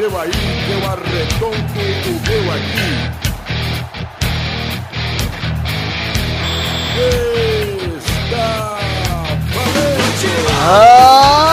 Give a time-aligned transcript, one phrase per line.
[0.00, 0.30] seu aí,
[0.72, 2.90] eu arredondo o meu aqui.
[7.98, 8.78] Está!
[10.62, 11.50] Ah!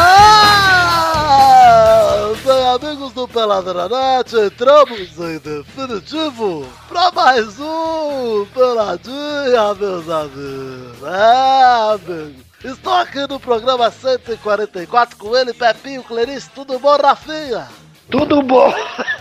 [2.46, 11.04] Bem, amigos do Peladranet, entramos em definitivo para mais um Peladinha, meus amigos.
[11.04, 12.48] É, amigos.
[12.64, 17.68] Estou aqui no programa 144 com ele, Pepinho, Clarice, tudo bom, Rafinha?
[18.09, 18.73] Tudo bom.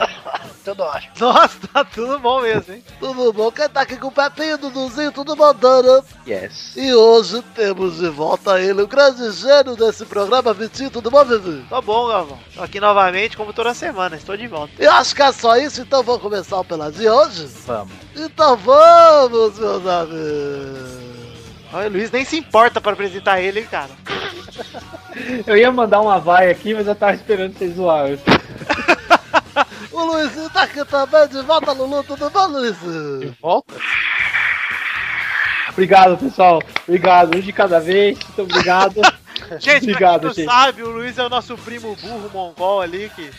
[0.65, 1.13] tudo ótimo.
[1.21, 2.85] Nossa, tá tudo bom mesmo, hein?
[2.99, 3.51] Tudo bom?
[3.51, 6.05] Quem tá aqui com o Pepinho, Duduzinho, tudo bom, Dana?
[6.27, 6.77] Yes.
[6.77, 11.65] E hoje temos de volta ele, o grande gênio desse programa, Vitinho, tudo bom, Vivi?
[11.69, 12.39] Tô bom, Galvão.
[12.55, 14.73] Tô aqui novamente, como toda semana, estou de volta.
[14.79, 17.49] Eu acho que é só isso, então vamos começar o Peladinho hoje?
[17.67, 17.93] Vamos.
[18.15, 21.07] Então vamos, meus amigos.
[21.73, 23.91] Olha, o Luiz nem se importa pra apresentar ele, hein, cara.
[25.47, 28.19] Eu ia mandar uma vai aqui, mas eu tava esperando vocês zoarem.
[29.93, 33.21] O Luizinho tá aqui também, de volta, Lulu, tudo bom, Luizinho?
[33.21, 33.75] De volta?
[35.71, 36.63] Obrigado, pessoal.
[36.87, 37.37] Obrigado.
[37.37, 38.19] Um de cada vez.
[38.19, 39.01] Muito obrigado.
[39.59, 40.47] Gente, Obrigado, pra quem gente.
[40.47, 43.31] não sabe, o Luiz é o nosso primo burro mongol ali, que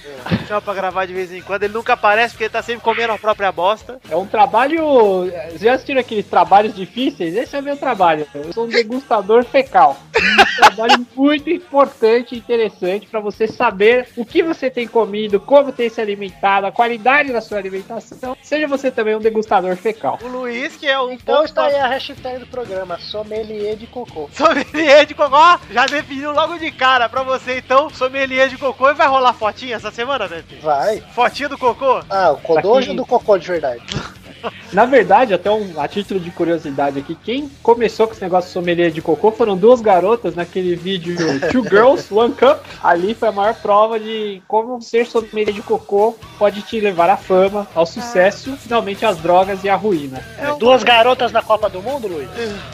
[0.48, 1.64] chama pra gravar de vez em quando.
[1.64, 4.00] Ele nunca aparece porque ele tá sempre comendo a própria bosta.
[4.10, 5.26] É um trabalho.
[5.48, 7.36] Vocês já assistiram aqueles trabalhos difíceis?
[7.36, 8.28] Esse é o meu trabalho.
[8.34, 9.98] Eu sou um degustador fecal.
[10.16, 15.72] Um trabalho muito importante e interessante para você saber o que você tem comido, como
[15.72, 18.36] tem se alimentado, a qualidade da sua alimentação.
[18.42, 20.20] Seja você também um degustador fecal.
[20.22, 24.30] O Luiz, que é o Então está aí a hashtag do programa, sommelier de cocô.
[24.32, 28.90] sommelier de cocô, já definiu logo de cara pra você, então, sommelier de cocô.
[28.90, 30.56] E vai rolar fotinha essa semana, Pepe?
[30.58, 31.02] Vai.
[31.14, 32.02] Fotinha do cocô?
[32.10, 32.96] Ah, o Kodojo Aqui.
[32.98, 33.82] do cocô de verdade.
[34.72, 38.54] Na verdade, até um, a título de curiosidade aqui, quem começou com esse negócio de
[38.54, 41.16] sommelier de cocô foram duas garotas naquele vídeo
[41.52, 42.60] Two Girls, One Cup.
[42.84, 47.18] Ali foi a maior prova de como ser sommelier de cocô pode te levar à
[47.18, 50.24] fama, ao sucesso, finalmente às drogas e à ruína.
[50.38, 52.30] É uma, Duas garotas na Copa do Mundo, Luiz?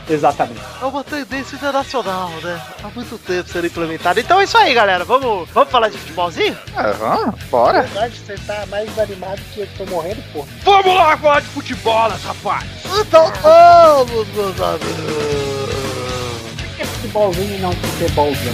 [0.10, 0.60] Exatamente.
[0.82, 2.62] É uma tendência internacional, né?
[2.84, 4.20] Há muito tempo sendo implementada.
[4.20, 5.06] Então é isso aí, galera.
[5.06, 6.58] Vamos, vamos falar de futebolzinho?
[6.78, 7.46] Aham, É.
[7.50, 7.74] bora.
[7.74, 10.48] Na verdade, você tá mais animado que eu tô morrendo, porra.
[10.64, 12.66] Vamos lá falar de futebol, rapaz!
[13.00, 14.84] Então vamos, meus amigos.
[16.58, 18.54] Por que futebolzinho e não futebolzão?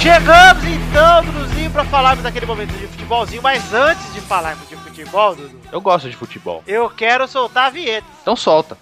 [0.00, 1.39] Chegamos então,
[1.70, 3.42] Duduzinho, pra falarmos daquele momento de futebolzinho.
[3.42, 6.62] Mas antes de falarmos de futebol, Dudu, Eu gosto de futebol.
[6.66, 8.06] eu quero soltar a vinheta.
[8.22, 8.76] Então solta.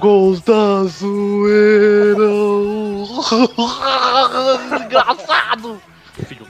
[0.00, 2.26] Gols da zoeira.
[4.84, 5.80] Engraçado.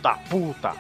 [0.07, 0.73] Da puta.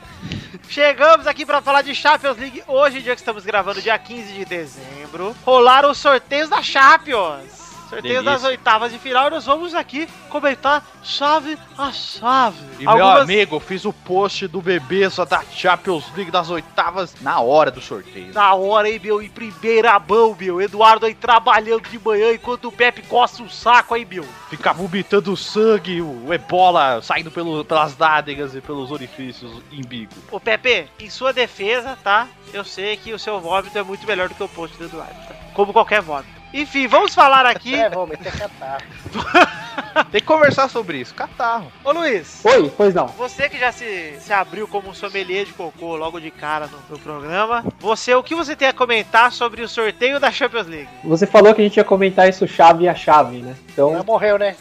[0.68, 2.62] Chegamos aqui pra falar de Champions League.
[2.68, 7.65] Hoje, dia que estamos gravando, dia 15 de dezembro, rolaram os sorteios da Champions.
[7.88, 9.28] Sorteio das oitavas de final.
[9.28, 12.58] E nós vamos aqui comentar chave a chave.
[12.80, 12.92] E meu
[13.22, 17.70] amigo, eu fiz o post do bebê só da Champions League das oitavas na hora
[17.70, 18.32] do sorteio.
[18.32, 19.22] Da hora, hein, meu?
[19.22, 20.60] Em primeira mão, meu.
[20.60, 24.24] Eduardo aí trabalhando de manhã enquanto o Pepe coça o saco aí, meu.
[24.50, 30.12] Ficar vomitando sangue, o ebola saindo pelo- pelas nádegas e pelos orifícios imbigo.
[30.30, 32.26] Ô, Pepe, em sua defesa, tá?
[32.52, 35.14] Eu sei que o seu vômito é muito melhor do que o post do Eduardo,
[35.28, 35.34] tá?
[35.54, 36.35] Como qualquer vômito.
[36.54, 37.74] Enfim, vamos falar aqui.
[37.74, 38.82] É, vamos meter catarro.
[40.10, 41.14] Tem que conversar sobre isso.
[41.14, 41.70] Catarro.
[41.84, 42.40] Ô, Luiz.
[42.44, 43.08] Oi, pois não.
[43.08, 46.78] Você que já se, se abriu como um sommelier de cocô logo de cara no,
[46.90, 50.88] no programa, você, o que você tem a comentar sobre o sorteio da Champions League?
[51.04, 53.54] Você falou que a gente ia comentar isso chave a chave, né?
[53.54, 54.56] Já Então, morreu, né?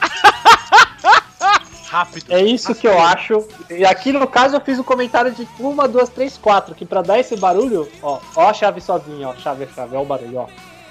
[1.88, 2.32] Rápido.
[2.32, 3.46] é isso que eu acho.
[3.70, 7.02] E aqui no caso eu fiz o comentário de uma, duas, três, quatro, que pra
[7.02, 10.38] dar esse barulho, ó, ó a chave sozinha, ó, chave a chave, ó o barulho,
[10.38, 10.46] ó.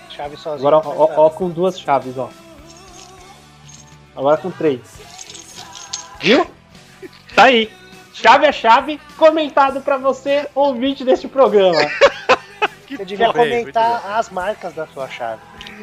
[0.09, 0.67] Chave sozinho.
[0.67, 2.29] Agora, ó, ó, ó, com duas chaves, ó.
[4.15, 4.79] Agora com três.
[6.21, 6.47] Viu?
[7.35, 7.69] Tá aí.
[8.13, 11.79] Chave a chave, comentado pra você, ouvinte deste programa.
[12.87, 15.41] Você devia bem, comentar as marcas da sua chave.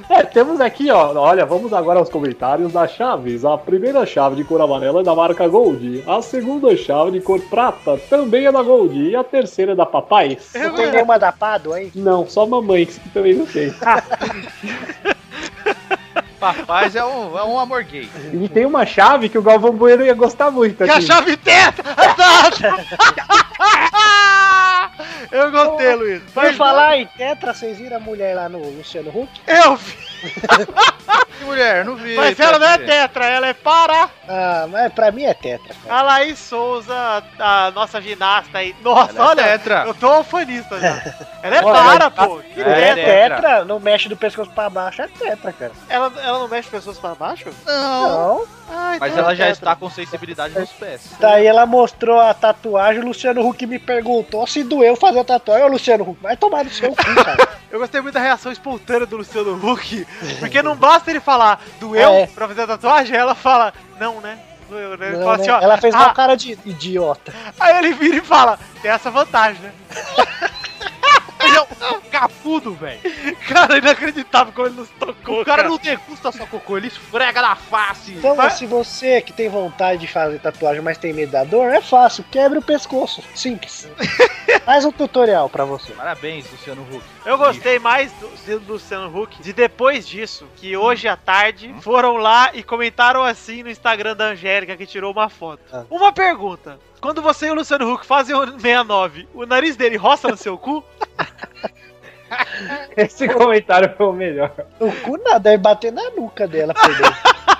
[0.08, 1.12] É, temos aqui, ó.
[1.14, 3.44] Olha, vamos agora aos comentários das chaves.
[3.44, 6.04] A primeira chave de cor amarela é da marca Gold.
[6.06, 9.10] A segunda chave de cor prata também é da Gold.
[9.10, 10.38] E a terceira é da Papai.
[10.54, 11.90] Não tem nenhuma da Pado aí?
[11.94, 13.74] Não, só mamãe, que também não tem.
[16.40, 18.08] Rapaz, é um, é um amor gay.
[18.32, 20.84] E tem uma chave que o Galvão Bueno ia gostar muito.
[20.84, 21.06] Que a aqui.
[21.06, 21.94] chave tetra!
[25.30, 26.22] Eu gostei, Luiz.
[26.32, 29.30] Por Mas falar em Tetra, vocês viram a mulher lá no Luciano Huck?
[29.46, 30.12] Eu vi.
[31.38, 32.14] Que mulher, não vi.
[32.14, 34.08] Mas ela não é tetra, ela é para.
[34.28, 35.74] Ah, mas pra mim é Tetra.
[35.84, 35.98] cara.
[35.98, 36.94] A Laís Souza,
[37.38, 38.74] a nossa ginasta aí.
[38.82, 39.42] Nossa, Ela é olha.
[39.42, 39.84] tetra.
[39.86, 41.02] Eu tô ufanista já.
[41.42, 42.36] Ela é para, pô.
[42.54, 43.04] Que É, É, tetra.
[43.04, 43.36] tetra.
[43.36, 45.72] tetra, não mexe do pescoço pra baixo, é Tetra, cara.
[45.88, 47.48] Ela, ela não mexe pessoas para baixo?
[47.66, 48.08] Não.
[48.08, 48.46] Não.
[48.70, 49.52] Ah, Mas então ela é já tetra.
[49.52, 51.10] está com sensibilidade nos pés.
[51.18, 55.64] Daí ela mostrou a tatuagem, o Luciano Huck me perguntou se doeu fazer a tatuagem.
[55.64, 57.48] Ô, Luciano Huck, vai tomar no seu cu, cara.
[57.70, 60.06] Eu gostei muito da reação espontânea do Luciano Huck,
[60.38, 62.26] porque não basta ele falar doeu É.
[62.26, 64.38] pra fazer a tatuagem, ela fala, não, né?
[64.68, 65.08] Doeu, né?
[65.08, 65.42] Ele Não, fala né?
[65.42, 67.32] assim, ó, Ela fez ah, uma cara de idiota.
[67.58, 69.72] Aí ele vira e fala, tem essa vantagem, né?
[71.44, 71.60] Ele é
[71.96, 73.00] um capudo, velho.
[73.48, 77.56] Cara, inacreditável como ele nos tocou, O cara não degusta só cocô, ele esfrega na
[77.56, 78.12] face.
[78.12, 81.68] Então, Mas- se você que tem vontade de fazer tatuagem, mas tem medo da dor,
[81.74, 82.24] é fácil.
[82.30, 83.24] Quebre o pescoço.
[83.34, 83.88] Simples.
[84.64, 85.92] Faz um tutorial pra você.
[85.92, 87.04] Parabéns, Luciano Huck.
[87.26, 92.16] Eu gostei mais do, do Luciano Huck de depois disso, que hoje à tarde foram
[92.16, 95.62] lá e comentaram assim no Instagram da Angélica que tirou uma foto.
[95.72, 95.84] Ah.
[95.90, 96.78] Uma pergunta.
[97.00, 100.56] Quando você e o Luciano Huck fazem o 69, o nariz dele roça no seu
[100.56, 100.84] cu?
[102.96, 104.52] Esse comentário foi o melhor.
[104.78, 107.32] O cu nada, deve bater na nuca dela por dentro.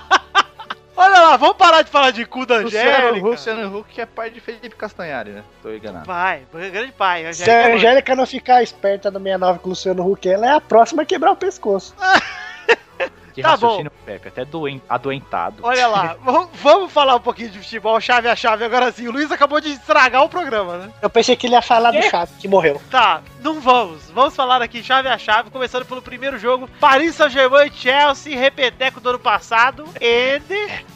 [1.03, 3.27] Olha lá, vamos parar de falar de cu da Luciano, Angélica.
[3.27, 5.43] Luciano Huck é pai de Felipe Castanhari, né?
[5.61, 6.07] Tô enganado.
[6.07, 7.35] Vai, grande pai.
[7.35, 10.61] Se a Angélica não ficar esperta no 69 com o Luciano Huck, ela é a
[10.61, 11.93] próxima a quebrar o pescoço.
[13.33, 15.57] Que Tá raciocínio peca, até doen, adoentado.
[15.63, 16.17] Olha lá,
[16.53, 19.09] vamos- falar um pouquinho de futebol, chave a chave agora sim.
[19.09, 20.91] O Luiz acabou de estragar o programa, né?
[21.01, 22.11] Eu pensei que ele ia falar do Quê?
[22.11, 22.81] chato que morreu.
[22.91, 24.11] Tá, não vamos.
[24.11, 26.69] Vamos falar aqui chave a chave, começando pelo primeiro jogo.
[26.79, 29.85] Paris Saint-Germain e Chelsea, repeteco do ano passado.
[30.01, 30.41] E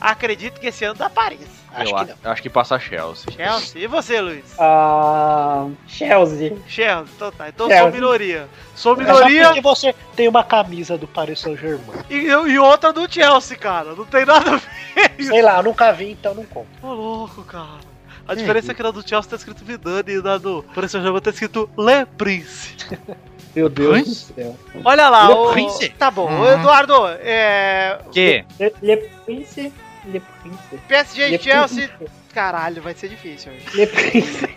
[0.00, 1.55] acredito que esse ano dá Paris.
[1.76, 2.14] Acho eu, que a- não.
[2.24, 3.32] eu acho que passa Chelsea.
[3.32, 3.82] Chelsea.
[3.82, 4.44] E você, Luiz?
[4.58, 6.56] Ah, Chelsea.
[6.66, 7.48] Chelsea, então tá.
[7.48, 7.82] Então Chelsea.
[7.84, 8.48] sou minoria.
[8.74, 12.00] Sou minoria porque você tem uma camisa do Paris Saint-Germain.
[12.10, 13.94] e, e outra do Chelsea, cara.
[13.94, 15.12] Não tem nada a ver.
[15.24, 16.68] Sei lá, eu nunca vi, então não conto.
[16.82, 17.96] Ô, louco, cara.
[18.28, 21.20] A diferença é que na do Chelsea tá escrito Vidani e na do Paris Saint-Germain
[21.20, 22.74] tá escrito Le Prince.
[23.54, 24.32] Meu Deus Prince?
[24.32, 24.56] do céu.
[24.84, 25.50] Olha lá, Le o...
[25.52, 25.88] Prince?
[25.90, 26.40] Tá bom, Uhum.
[26.40, 27.98] o Eduardo, é...
[28.12, 28.44] Que?
[28.58, 29.72] Le, Le Prince.
[30.06, 30.78] Le Prince.
[30.88, 31.88] PSG Le e Chelsea...
[31.88, 32.12] Prince.
[32.32, 33.76] Caralho, vai ser difícil hoje.
[33.76, 34.48] Le Prince.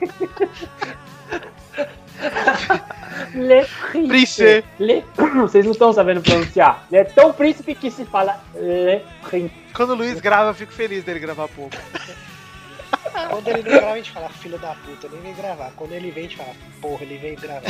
[3.33, 4.07] Le Prince.
[4.07, 4.63] Prince.
[4.79, 5.05] Le...
[5.35, 6.85] Vocês não estão sabendo pronunciar.
[6.91, 9.53] É tão príncipe que se fala Le Prince.
[9.73, 11.75] Quando o Luiz grava, eu fico feliz dele gravar pouco.
[13.29, 15.71] Quando ele não grava, a gente fala, filho da puta, nem vem gravar.
[15.75, 17.61] Quando ele vem, a gente fala, porra, ele veio gravar.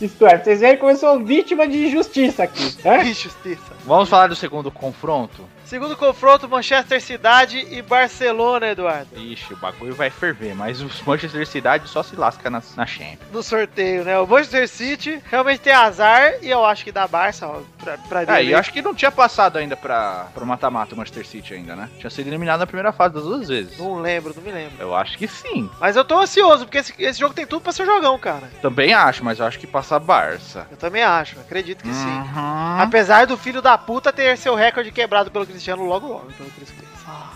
[0.00, 2.76] Isto é, vocês veem como eu sou vítima de injustiça aqui.
[2.84, 3.04] Né?
[3.04, 3.72] Que justiça.
[3.84, 5.44] Vamos falar do segundo confronto?
[5.68, 9.10] Segundo confronto, Manchester City e Barcelona, Eduardo.
[9.14, 13.30] Ixi, o bagulho vai ferver, mas os Manchester City só se lasca na, na Champions.
[13.30, 14.18] No sorteio, né?
[14.18, 18.38] O Manchester City realmente tem azar e eu acho que dá Barça, ó, pra, pra
[18.38, 21.52] É, e eu acho que não tinha passado ainda pra, pro mata-mata o Manchester City
[21.52, 21.90] ainda, né?
[21.98, 23.76] Tinha sido eliminado na primeira fase das duas vezes.
[23.76, 24.74] Não lembro, não me lembro.
[24.78, 25.68] Eu acho que sim.
[25.78, 28.50] Mas eu tô ansioso, porque esse, esse jogo tem tudo pra ser jogão, cara.
[28.62, 30.66] Também acho, mas eu acho que passa Barça.
[30.70, 32.08] Eu também acho, acredito que sim.
[32.08, 32.80] Uhum.
[32.80, 36.70] Apesar do filho da puta ter seu recorde quebrado pelo Cristiano logo logo, pelo Cris
[36.70, 36.88] Cris.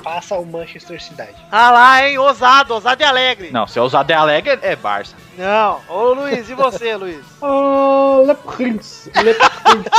[0.03, 1.23] Passa o Manchester City.
[1.51, 2.19] Ah lá, hein?
[2.19, 3.51] Ousado, ousado e alegre.
[3.51, 5.15] Não, se eu usar de alegre, é Barça.
[5.39, 5.81] Não.
[5.89, 7.25] Ô Luiz, e você, Luiz?
[7.41, 9.11] Oh, Le Prince.
[9.23, 9.91] Le Prince.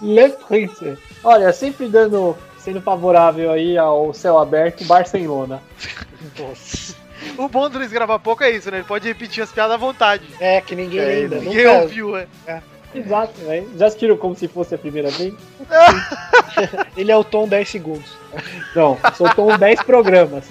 [0.02, 0.98] Le Prince.
[1.24, 5.62] Olha, sempre dando, sendo favorável aí ao céu aberto, Barcelona.
[6.38, 6.94] Nossa.
[7.36, 8.78] O bom do Luiz gravar pouco é isso, né?
[8.78, 10.24] Ele pode repetir as piadas à vontade.
[10.40, 11.38] É, que ninguém É, lembra.
[11.40, 12.26] Ninguém ouviu, é.
[12.94, 13.64] Exato, né?
[13.76, 15.34] Já assistiram como se fosse a primeira vez?
[16.96, 18.12] Ele é o tom 10 segundos.
[18.74, 20.44] Não, soltou 10 programas.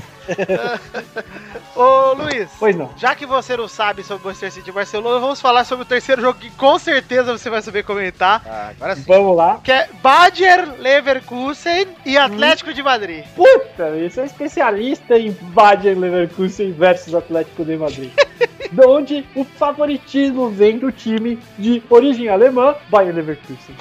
[1.75, 2.89] Ô Luiz, Pois não.
[2.97, 5.87] já que você não sabe sobre o Manchester City e Barcelona, vamos falar sobre o
[5.87, 8.41] terceiro jogo que com certeza você vai saber comentar.
[8.45, 9.03] Ah, agora sim.
[9.07, 9.59] Vamos lá.
[9.63, 13.23] Que é Bayer Leverkusen e Atlético de Madrid.
[13.35, 18.11] Puta, eu sou especialista em Bayer Leverkusen versus Atlético de Madrid.
[18.71, 23.75] de onde o favoritismo vem do time de origem alemã, Bayer Leverkusen.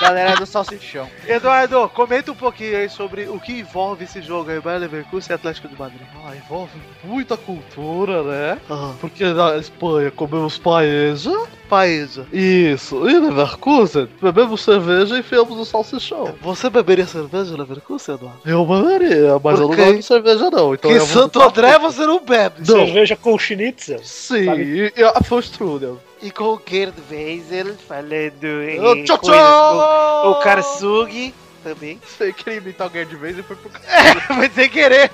[0.00, 1.08] Galera do Salsichão.
[1.26, 5.34] Eduardo, comenta um pouquinho aí sobre o que envolve esse jogo aí, Bayer Leverkusen e
[5.34, 6.00] Atlético de Madrid.
[6.24, 6.72] Ah, envolve
[7.04, 8.58] muita cultura, né?
[9.00, 11.48] Porque na Espanha comemos paella.
[11.68, 12.26] Paesa.
[12.32, 13.08] Isso.
[13.08, 16.34] E Leverkusen, bebemos cerveja e enfiamos no salsichão.
[16.40, 18.40] Você beberia cerveja Leverkusen, Eduardo?
[18.44, 20.74] Eu beberia, mas eu não gosto de cerveja não.
[20.74, 22.60] Então Que Santo André você não bebe.
[22.60, 22.86] Não.
[22.86, 24.00] Cerveja com schnitzel.
[24.02, 24.92] Sim, Sabe?
[24.96, 26.00] e, a foi strudel.
[26.20, 30.22] E com o Gerd Weisel falando em Ô, tchau, tchau!
[30.22, 32.00] com o Karsugi também.
[32.16, 33.70] Sei que ele imitar o Gerd e foi pro
[34.34, 35.10] Foi sem querer.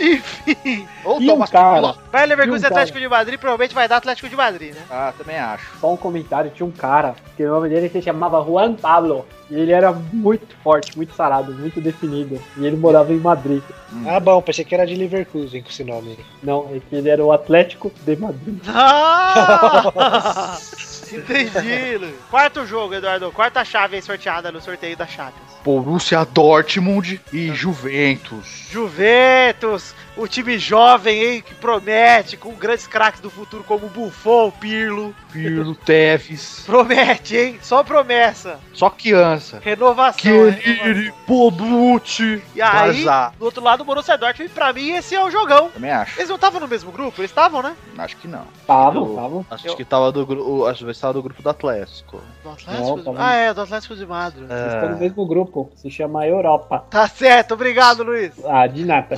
[0.00, 0.86] Enfim.
[1.04, 1.94] Ou E um cara.
[2.10, 4.82] Vai Leverkusen E um Atlético de Madrid, provavelmente vai dar Atlético de Madrid, né?
[4.90, 5.78] Ah, também acho.
[5.80, 9.26] Só um comentário, tinha um cara, que o nome dele se chamava Juan Pablo.
[9.50, 12.42] E ele era muito forte, muito sarado, muito definido.
[12.56, 13.62] E ele morava em Madrid.
[14.06, 16.18] Ah, bom, pensei que era de Leverkusen com esse nome.
[16.42, 18.58] Não, é que ele era o Atlético de Madrid.
[18.68, 20.56] Ah!
[21.12, 22.14] Entendi.
[22.30, 23.30] Quarto jogo, Eduardo.
[23.32, 25.53] Quarta chave aí sorteada no sorteio da Champions.
[25.64, 28.68] Borussia Dortmund e Juventus.
[28.70, 35.16] Juventus, o time jovem, hein, que promete, com grandes craques do futuro como Buffon, Pirlo.
[35.34, 36.62] Pirlo, Teves.
[36.64, 37.58] Promete, hein?
[37.60, 38.58] Só promessa.
[38.72, 39.60] Só criança.
[39.62, 40.20] Renovação.
[40.20, 43.32] Chiellini, Bonucci, E aí, Bazar.
[43.38, 45.70] do outro lado, o Borussia Dortmund, pra mim, esse é o jogão.
[45.70, 46.18] Também acho.
[46.18, 47.20] Eles não estavam no mesmo grupo?
[47.20, 47.74] Eles estavam, né?
[47.98, 48.44] Acho que não.
[48.66, 49.46] Tavam, Eu- tavam.
[49.50, 50.66] Acho Eu- que tava do grupo.
[50.66, 52.20] Acho que tava do grupo do Atlético.
[52.42, 52.96] Do Atlético?
[52.96, 54.48] Não, tava- Ah, é, do Atlético de Madrid.
[54.50, 56.84] Eles estão no mesmo grupo, se chama Europa.
[56.90, 58.32] Tá certo, obrigado, Luiz.
[58.44, 59.16] Ah, de nada.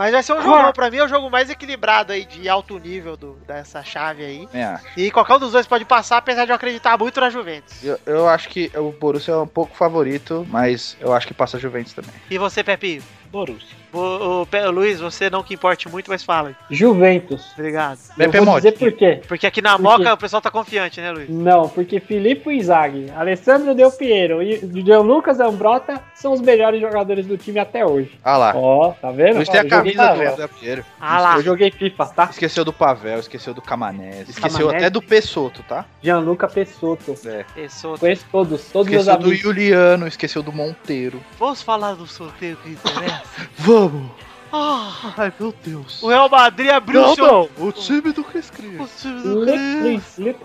[0.00, 2.78] Mas vai ser um jogão, pra mim é o jogo mais equilibrado aí, de alto
[2.78, 4.48] nível do, dessa chave aí.
[4.58, 4.86] Acho.
[4.96, 7.84] E qualquer um dos dois pode passar, apesar de eu acreditar muito na Juventus.
[7.84, 11.58] Eu, eu acho que o Borussia é um pouco favorito, mas eu acho que passa
[11.58, 12.14] a Juventus também.
[12.30, 13.02] E você, Pepinho?
[13.30, 13.80] Borussia.
[13.92, 16.54] O, o, Luiz, você não que importe muito, mas fala.
[16.70, 17.52] Juventus.
[17.54, 17.98] Obrigado.
[18.18, 19.20] Eu Pepe vou dizer por quê.
[19.26, 21.28] Porque aqui na Por Moca o pessoal tá confiante, né, Luiz?
[21.28, 27.36] Não, porque Filipe Inzaghi, Alessandro Del Piero e Gianluca Zambrota são os melhores jogadores do
[27.36, 28.18] time até hoje.
[28.24, 28.52] Ah lá.
[28.54, 29.36] Ó, tá vendo?
[29.36, 30.84] Luiz tem a camisa do Zé Pinheiro.
[31.00, 31.36] Ah lá.
[31.36, 32.24] Eu joguei FIFA, tá?
[32.30, 34.76] Esqueceu do Pavel, esqueceu do Camanés, esqueceu Camanese?
[34.76, 35.84] até do Pessoto, tá?
[36.02, 37.14] Gianluca Pessoto.
[37.26, 37.44] É.
[37.54, 39.42] Pessoa- Conheço todos, todos meus Esqueceu do amigos.
[39.42, 41.20] Juliano, esqueceu do Monteiro.
[41.38, 43.19] Vamos falar do sorteio que interessa?
[43.56, 44.10] Vamos!
[44.52, 46.02] Ah, Ai, meu Deus.
[46.02, 47.24] o Real Madrid abriu Não, o seu...
[47.24, 48.80] não, o time do Cris Cris.
[48.80, 50.36] O time do Le Cris, Le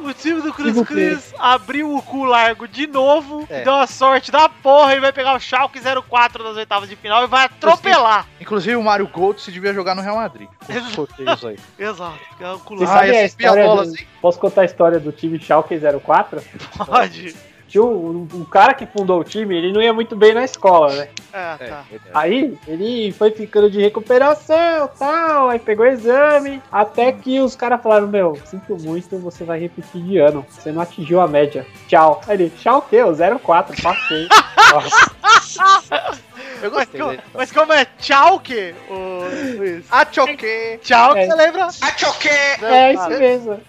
[0.00, 3.62] o time do Cris Tipo Cris abriu o cu largo de novo, É.
[3.62, 7.22] deu uma sorte da porra e vai pegar o Schalke 04 nas oitavas de final
[7.22, 8.26] e vai atropelar.
[8.40, 10.48] Inclusive o Mário Gold se devia jogar no Real Madrid.
[10.68, 11.56] Os sorteios aí.
[11.78, 14.06] Exato, é a essas história piadolas, do- hein?
[14.20, 16.42] Posso contar a história do time Schalke 04?
[16.84, 17.36] Pode.
[17.76, 21.08] Um, um cara que fundou o time, ele não ia muito bem na escola, né?
[21.32, 21.84] É, tá.
[22.14, 28.06] Aí ele foi ficando de recuperação tal, aí pegou exame, até que os caras falaram,
[28.06, 32.20] meu, sinto muito, você vai repetir de ano, você não atingiu a média, tchau.
[32.28, 33.02] Aí ele, tchau o quê?
[33.02, 34.28] O 04, passei.
[36.62, 37.00] Eu Mas, gostei.
[37.00, 37.22] como- dele.
[37.34, 39.84] mas como é Chalke, o Luiz?
[39.90, 40.80] A Choque!
[40.82, 41.26] Chalke, É.
[41.26, 41.64] você lembra?
[41.66, 42.28] A Choque!
[42.28, 43.60] é isso mesmo.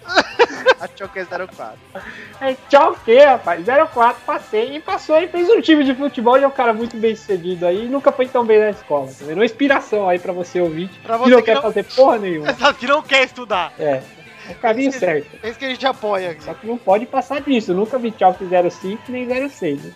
[0.80, 1.78] A Choque 04.
[2.40, 2.56] É,
[3.04, 3.64] quê, rapaz?
[3.92, 4.76] 04, passei.
[4.76, 7.66] E passou e fez um time de futebol e é um cara muito bem sucedido
[7.66, 7.86] aí.
[7.88, 9.06] Nunca foi tão bem na escola.
[9.08, 9.38] Tá vendo?
[9.38, 10.98] Uma inspiração aí pra você ouvinte.
[11.00, 12.50] Pra que você não que quer não- fazer porra nenhuma.
[12.50, 13.72] Exato, que não quer estudar.
[13.78, 14.02] É.
[14.50, 15.38] É o caminho certo.
[15.42, 16.42] É isso que a gente apoia aqui.
[16.44, 17.72] Só que não pode passar disso.
[17.72, 19.84] Nunca vi Chalk 05 nem 06.
[19.84, 19.92] né?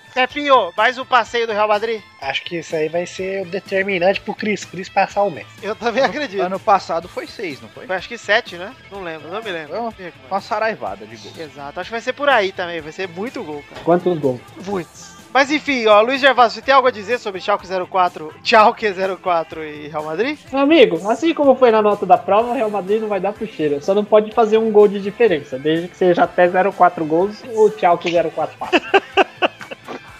[0.76, 2.00] Mais um passeio do Real Madrid?
[2.20, 5.46] Acho que isso aí vai ser o determinante pro Cris Cris passar o mês.
[5.62, 6.40] Eu também acredito.
[6.40, 7.86] Ano passado foi 6, não foi?
[7.86, 8.74] Foi acho que sete, né?
[8.90, 9.68] Não lembro, não me lembro.
[9.68, 9.92] Foi uma,
[10.30, 11.32] uma saraivada de gol.
[11.38, 12.80] Exato, acho que vai ser por aí também.
[12.80, 13.82] Vai ser muito gol, cara.
[13.82, 14.40] Quantos gols?
[14.66, 15.13] Muitos.
[15.34, 18.86] Mas enfim, ó, Luiz Gervásio, você tem algo a dizer sobre Schalke 04, Schalke
[19.20, 20.38] 04 e Real Madrid?
[20.52, 23.32] Meu amigo, assim como foi na nota da prova, o Real Madrid não vai dar
[23.32, 23.82] pro cheiro.
[23.82, 25.58] Só não pode fazer um gol de diferença.
[25.58, 28.80] Desde que seja até 04 gols, o Chalk 04 passa.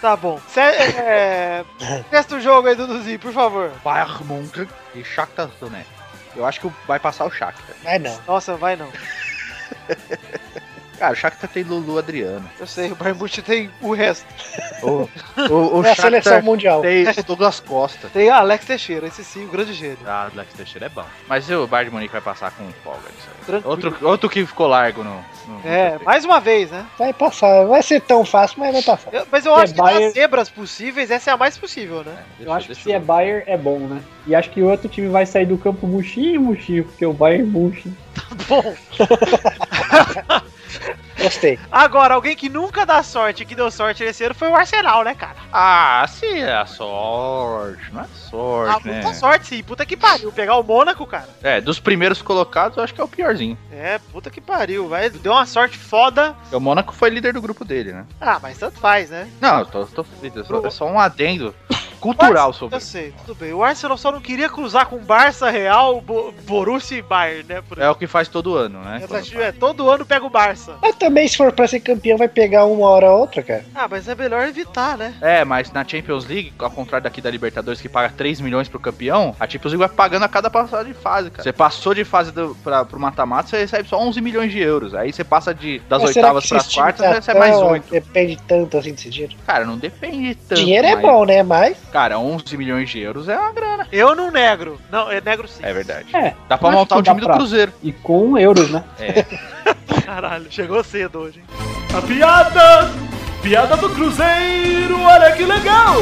[0.01, 0.39] Tá bom.
[0.49, 1.65] Cê, é...
[2.11, 3.71] Testa o jogo aí, Duduzinho, por favor.
[3.83, 5.89] Bayern Munchen e Shakhtar Donetsk.
[6.35, 7.75] Eu acho que vai passar o Shakhtar.
[7.83, 8.15] Mas não.
[8.27, 8.89] Nossa, vai não.
[10.97, 12.49] Cara, o Shakhtar tem Lulu Adriano.
[12.59, 14.25] Eu sei, o Bayern Munich tem o resto.
[14.81, 15.09] O,
[15.49, 16.81] o, o É a seleção mundial.
[16.81, 18.07] tem o Douglas Costa.
[18.13, 19.97] Tem Alex Teixeira, esse sim, o grande gênio.
[20.05, 21.03] Ah, o Lex Teixeira é bom.
[21.27, 23.45] Mas o Bayern de Munique vai passar com folga nisso aí.
[23.45, 23.69] Tranquilo.
[23.71, 25.15] Outro, outro que ficou largo no...
[25.47, 26.85] no É, mais uma vez, né?
[26.97, 27.65] Vai passar.
[27.65, 29.13] Vai ser tão fácil, mas vai passar.
[29.13, 32.03] Eu- mas eu É, acho que Bayern- das zebras possíveis, essa é a mais possível,
[32.03, 32.15] né?
[32.39, 34.01] Eu acho que se é Bayern, é bom, né?
[34.27, 37.43] E acho que o outro time vai sair do campo murchinho, murchinho, porque o Bayern
[37.43, 37.97] é murchinho.
[38.47, 38.75] Bom,
[41.17, 41.57] Gostei.
[41.71, 45.15] agora, alguém que nunca dá sorte, que deu sorte nesse ano, foi o Arsenal, né,
[45.15, 45.35] cara?
[45.51, 47.91] Ah, sim, é a sorte.
[47.91, 48.93] Não é Ah, sorte, né?
[49.01, 49.63] muita sorte, sim.
[49.63, 50.31] Puta que pariu.
[50.31, 51.27] Pegar o Mônaco, cara.
[51.41, 53.57] É, dos primeiros colocados, eu acho que é o piorzinho.
[53.71, 54.87] É, puta que pariu.
[54.87, 56.35] Vai, deu uma sorte foda.
[56.51, 58.05] O Mônaco foi líder do grupo dele, né?
[58.19, 59.27] Ah, mas tanto faz, né?
[59.39, 60.03] Não, eu tô, tô
[60.43, 61.55] só, é só um adendo.
[62.05, 62.75] Cultural Mas- sobre.
[62.75, 63.53] Eu sei, tudo bem.
[63.53, 67.63] O Arsenal só não queria cruzar com Barça, Real, Bo- Borussia e Bayern, né?
[67.67, 69.01] Por É o que faz todo ano, né?
[69.41, 70.75] É, todo ano pega o Barça.
[70.81, 73.65] Mas também, se for pra ser campeão, vai pegar uma hora ou outra, cara.
[73.73, 75.15] Ah, mas é melhor evitar, né?
[75.21, 78.79] É, mas na Champions League, ao contrário daqui da Libertadores, que paga 3 milhões pro
[78.79, 81.43] campeão, a Champions League vai pagando a cada passagem de fase, cara.
[81.43, 84.93] Você passou de fase do, pra, pro mata-mata, você recebe só 11 milhões de euros.
[84.93, 87.91] Aí você passa de, das Mas oitavas pras quartas, você recebe mais 8.
[87.91, 89.35] Depende tanto assim desse dinheiro.
[89.45, 90.59] Cara, não depende tanto.
[90.61, 91.43] dinheiro é mas, bom, né?
[91.43, 91.77] Mas.
[91.95, 93.87] Cara, 11 milhões de euros é uma grana.
[93.89, 94.81] Eu não negro.
[94.91, 95.61] Não, é negro sim.
[95.63, 96.13] É verdade.
[96.13, 97.71] É, Dá pra acho montar o time do pra- Cruzeiro.
[97.81, 98.83] e com euros, né?
[98.99, 99.23] É.
[100.03, 101.45] Caralho, chegou cedo hoje, hein?
[101.97, 102.91] A piada!
[103.41, 105.95] Piada do Cruzeiro, olha que legal!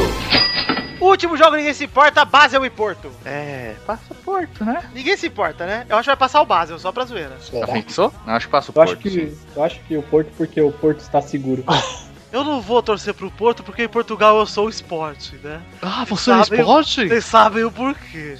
[1.00, 3.12] Último jogo, ninguém se importa, Basel e Porto.
[3.24, 4.82] é, passaporte, né?
[4.92, 5.86] Ninguém se importa, né?
[5.88, 7.36] Eu acho que vai passar o Basel, só pra zoeira.
[7.38, 7.66] Já Será?
[7.68, 8.12] pensou?
[8.26, 9.10] Não, acho que passa o Eu acho, Porto.
[9.10, 9.26] sim.
[9.26, 11.62] que, eu acho que o Porto, porque o Porto está seguro.
[12.34, 15.62] Eu não vou torcer pro Porto porque em Portugal eu sou esporte, né?
[15.80, 17.06] Ah, você é esporte?
[17.06, 18.36] Vocês sabem o porquê.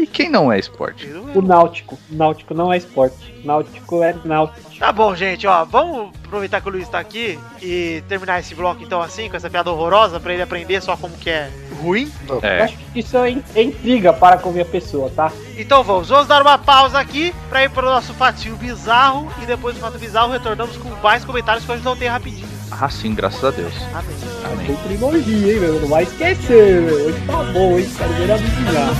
[0.00, 1.08] E quem não é esporte?
[1.34, 1.98] O Náutico.
[2.08, 3.34] Náutico não é esporte.
[3.44, 4.63] Náutico é Náutico.
[4.78, 8.82] Tá bom, gente, ó, vamos aproveitar que o Luiz tá aqui e terminar esse bloco
[8.82, 11.50] então assim, com essa piada horrorosa, pra ele aprender só como que é
[11.80, 12.10] ruim.
[12.42, 12.62] É.
[12.62, 15.32] acho que isso é, é intriga para com a minha pessoa, tá?
[15.56, 19.74] Então vamos, vamos dar uma pausa aqui pra ir pro nosso fatinho bizarro e depois
[19.76, 22.48] do fato bizarro retornamos com mais comentários que hoje não tem rapidinho.
[22.70, 23.72] Ah, sim, graças a Deus.
[23.92, 24.16] Amém.
[24.44, 24.66] Amém.
[24.66, 25.80] Tem trilogia, hein, meu?
[25.80, 27.06] Não vai esquecer, meu.
[27.06, 27.88] Hoje tá bom, hein?
[27.96, 28.94] Quero ver a adivinhar.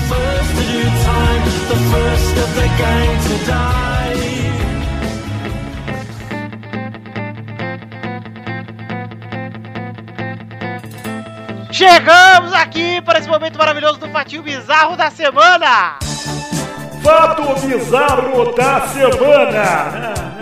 [11.74, 15.98] Chegamos aqui para esse momento maravilhoso do fatinho bizarro da semana!
[17.02, 20.33] Fato bizarro da semana!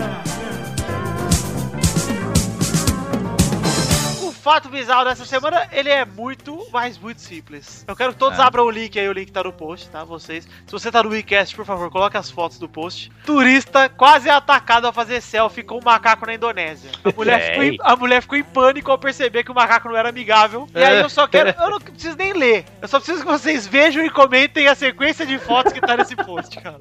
[4.42, 7.84] Fato bizarro dessa semana, ele é muito, mas muito simples.
[7.87, 8.42] Eu quero que todos É.
[8.42, 10.02] abram o link aí, o link tá no post, tá?
[10.02, 10.44] Vocês.
[10.66, 13.11] Se você tá no WeCast, por favor, coloque as fotos do post.
[13.25, 16.90] Turista quase atacado ao fazer selfie com um macaco na Indonésia.
[17.04, 17.46] A mulher, Ei.
[17.50, 20.68] ficou em, a mulher ficou em pânico ao perceber que o macaco não era amigável.
[20.75, 21.50] E aí eu só quero.
[21.58, 22.64] Eu não preciso nem ler.
[22.80, 26.16] Eu só preciso que vocês vejam e comentem a sequência de fotos que tá nesse
[26.16, 26.80] post, cara.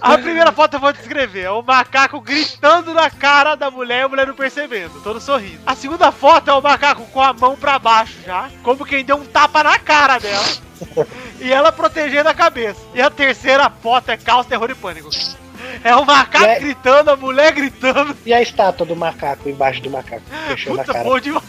[0.00, 1.42] A primeira foto eu vou descrever.
[1.44, 5.60] É o macaco gritando na cara da mulher e a mulher não percebendo, todo sorrindo.
[5.66, 9.16] A segunda foto é o macaco com a mão pra baixo já, como quem deu
[9.16, 10.44] um tapa na cara dela.
[11.40, 12.80] e ela protegendo a cabeça.
[12.94, 15.08] E a terceira foto é caos, terror e pânico.
[15.82, 18.16] É o macaco é- gritando, a mulher gritando.
[18.26, 21.04] E a estátua do macaco embaixo do macaco, fechando a Puta, cara.
[21.04, 21.44] bom demais.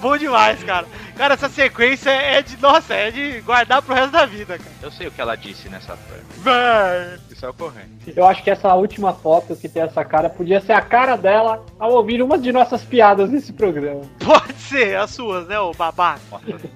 [0.00, 0.86] Bom demais, cara.
[1.16, 2.56] Cara, essa sequência é de.
[2.58, 4.70] Nossa, é de guardar pro resto da vida, cara.
[4.80, 7.20] Eu sei o que ela disse nessa frase.
[7.38, 8.12] Isso é ocorrente.
[8.16, 11.64] Eu acho que essa última foto que tem essa cara podia ser a cara dela
[11.78, 14.00] ao ouvir uma de nossas piadas nesse programa.
[14.18, 16.18] Pode ser, as suas, né, ô babaca?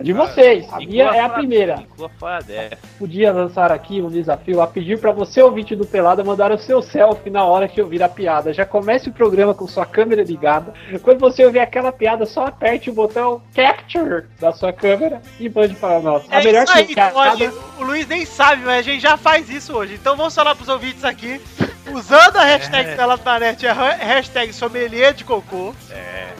[0.01, 0.73] De vocês.
[0.73, 1.81] A minha é a primeira.
[1.81, 2.79] Inclua fora dessa.
[2.97, 6.81] Podia lançar aqui um desafio a pedir pra você, ouvinte do Pelada, mandar o seu
[6.81, 8.53] selfie na hora que ouvir a piada.
[8.53, 10.73] Já comece o programa com sua câmera ligada.
[11.03, 15.75] Quando você ouvir aquela piada, só aperte o botão Capture da sua câmera e mande
[15.75, 16.23] para nós.
[16.31, 17.53] A É melhor isso aí, piada.
[17.81, 19.95] o Luiz nem sabe, mas a gente já faz isso hoje.
[19.95, 21.41] Então vamos falar pros ouvintes aqui.
[21.91, 22.95] Usando a hashtag É.
[22.95, 25.75] tela da net, a ha- hashtag sommelier de cocô,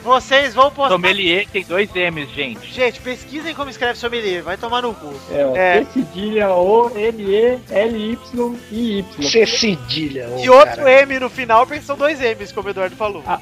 [0.03, 0.93] vocês vão postar.
[0.95, 2.71] Sommelier tem dois M's, gente.
[2.71, 5.13] Gente, pesquisem como escreve sommelier, vai tomar no cu.
[5.31, 5.85] É, É.
[5.85, 9.23] C cedilha O L E L Y I Y.
[9.29, 10.27] C cedilha.
[10.29, 11.01] ô, E outro cara.
[11.03, 13.23] M no final, porque são dois M's, como o Eduardo falou.
[13.27, 13.39] Ah,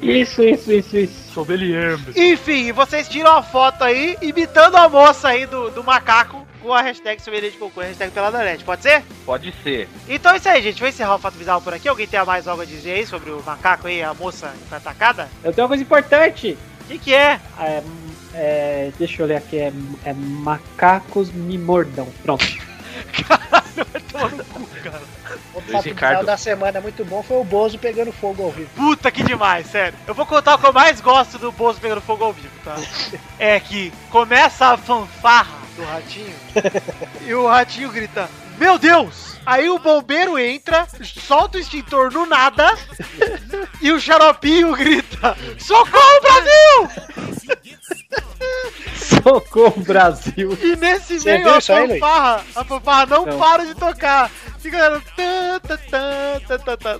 [0.00, 1.32] Isso, isso, isso, isso.
[1.32, 1.98] Sommelier.
[2.14, 6.80] Enfim, vocês tiram a foto aí, imitando a moça aí do, do macaco, com a
[6.82, 9.02] hashtag sommelier de cocô, a hashtag peladanet, pode ser?
[9.24, 9.88] Pode ser.
[10.08, 10.78] Então é isso aí, gente.
[10.78, 11.88] Vou encerrar o fato bizarro por aqui.
[11.88, 14.78] Alguém tem mais algo a dizer aí sobre o macaco aí, a moça que foi
[14.78, 15.28] atacada?
[15.42, 16.58] Eu tenho uma coisa importante.
[16.82, 17.40] O que, que é?
[17.58, 17.82] É,
[18.34, 19.58] é, deixa eu ler aqui.
[19.58, 19.72] É,
[20.04, 22.06] é macacos me mordam.
[22.22, 22.44] Pronto.
[23.74, 25.02] Vai tomar no cu, cara.
[25.54, 25.94] O Ricardo.
[25.94, 28.68] bizarro da semana muito bom foi o Bozo pegando fogo ao vivo.
[28.76, 29.98] Puta que demais, sério.
[30.06, 32.76] Eu vou contar o que eu mais gosto do Bozo pegando fogo ao vivo, tá?
[33.38, 36.34] É que começa a fanfarra do ratinho
[37.26, 38.28] e o ratinho grita:
[38.62, 39.36] Meu Deus!
[39.44, 42.78] Aí o bombeiro entra, solta o extintor no nada
[43.80, 46.88] e o xaropinho grita: Socorro, Brasil!
[49.20, 50.56] Socorro, Brasil.
[50.62, 53.36] E nesse Você meio a fanfarra, a fanfarra não, Não.
[53.36, 54.30] para de tocar.
[54.60, 55.02] Fica.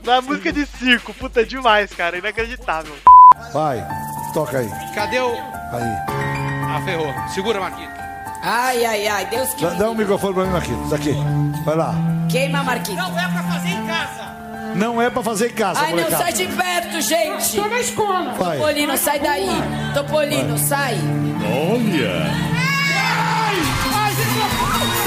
[0.05, 2.93] Na música de circo, puta demais, cara, inacreditável.
[3.53, 3.87] Vai,
[4.35, 4.69] toca aí.
[4.97, 5.31] Cadê o.
[5.31, 5.97] Aí.
[6.67, 7.15] Ah, ferrou.
[7.33, 8.02] Segura, Marquinhos.
[8.43, 10.91] Ai, ai, ai, Deus que Dá, um microfone pra mim, Marquinhos.
[10.91, 11.15] Daqui.
[11.65, 11.95] Vai lá.
[12.29, 12.99] queima, Marquinhos.
[13.09, 14.33] Não é pra fazer em casa.
[14.75, 16.23] Não é pra fazer em casa, Ai, não, molecada.
[16.25, 17.57] sai de perto, gente.
[17.57, 18.33] Tô na escola.
[18.33, 18.57] Vai.
[18.59, 19.49] Topolino, sai daí.
[19.95, 20.99] Topolino, sai.
[21.45, 22.53] Olha.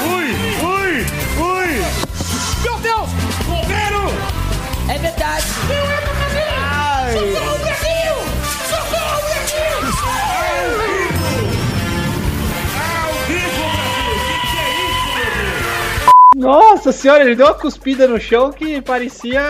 [0.08, 0.32] Ui,
[0.64, 1.06] ui,
[1.42, 1.68] ui.
[2.64, 3.10] Meu Deus!
[3.48, 4.06] Bombeiro!
[4.88, 5.46] É verdade.
[7.14, 7.65] Socorro, Brasil!
[16.36, 19.42] Nossa senhora, ele deu uma cuspida no chão que parecia.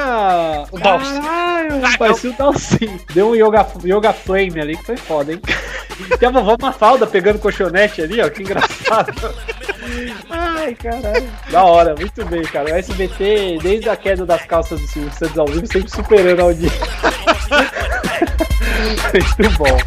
[0.71, 1.19] O Dalsin.
[1.19, 2.99] Caralho, parecia o Dalsin.
[3.11, 5.41] Deu um yoga, yoga flame ali que foi foda, hein?
[6.19, 9.11] Tem a vovó Mafalda pegando colchonete ali, ó, que engraçado.
[10.29, 11.27] Ai, caralho.
[11.49, 12.71] Da hora, muito bem, cara.
[12.71, 16.43] O SBT, desde a queda das calças do Silvio Santos ao vivo, sempre superando a
[16.43, 16.79] audiência.
[19.39, 19.77] muito bom.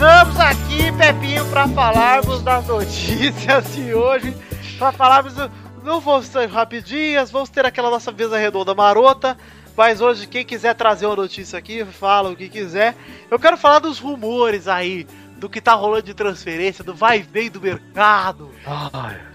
[0.00, 4.34] Chegamos aqui, Pepinho, pra falarmos das notícias de hoje.
[4.78, 5.34] Pra falarmos.
[5.34, 5.50] do-
[5.84, 9.36] Não vamos ser rapidinhas, vamos ter aquela nossa mesa redonda marota.
[9.76, 12.94] Mas hoje, quem quiser trazer uma notícia aqui, fala o que quiser.
[13.30, 17.22] Eu quero falar dos rumores aí, do que tá rolando de transferência, do vai e
[17.22, 18.50] vem do mercado.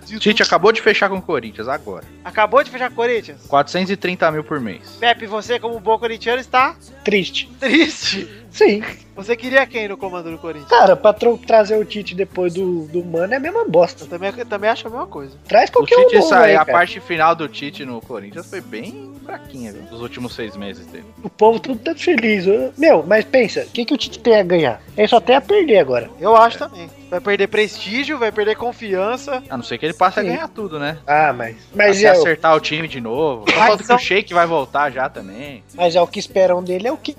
[0.04, 2.04] De Tite tudo- acabou de fechar com o Corinthians agora.
[2.23, 3.41] Acabou de fechar Corinthians?
[3.47, 4.97] 430 mil por mês.
[4.99, 7.47] Pepe, você, como bom corintiano, está Triste.
[7.60, 8.45] triste.
[8.56, 8.82] Sim.
[9.18, 10.70] Você queria quem no comando do Corinthians?
[10.70, 14.04] Cara, pra trazer o Tite depois do, do Mano é a mesma bosta.
[14.04, 15.38] Eu também, também acho a mesma coisa.
[15.48, 16.72] Traz O qualquer um Tite novo sai, aí, a cara.
[16.78, 19.82] parte final do Tite no Corinthians foi bem fraquinha, viu?
[19.84, 21.04] Dos últimos seis meses dele.
[21.22, 22.46] O povo tudo tá feliz.
[22.78, 24.82] Meu, mas pensa, o que, que o Tite tem a ganhar?
[24.98, 26.10] Ele só tem a perder agora.
[26.20, 26.89] Eu acho também.
[27.10, 29.44] Vai perder prestígio, vai perder confiança.
[29.50, 30.28] A não ser que ele passe Sim.
[30.28, 30.98] a ganhar tudo, né?
[31.06, 31.56] Ah, mas.
[31.74, 33.46] Mas é, o- acertar o time de novo.
[33.50, 35.63] Só Mas falta que o Sheik vai voltar já também.
[35.74, 37.15] mas é o que esperam dele é o quê?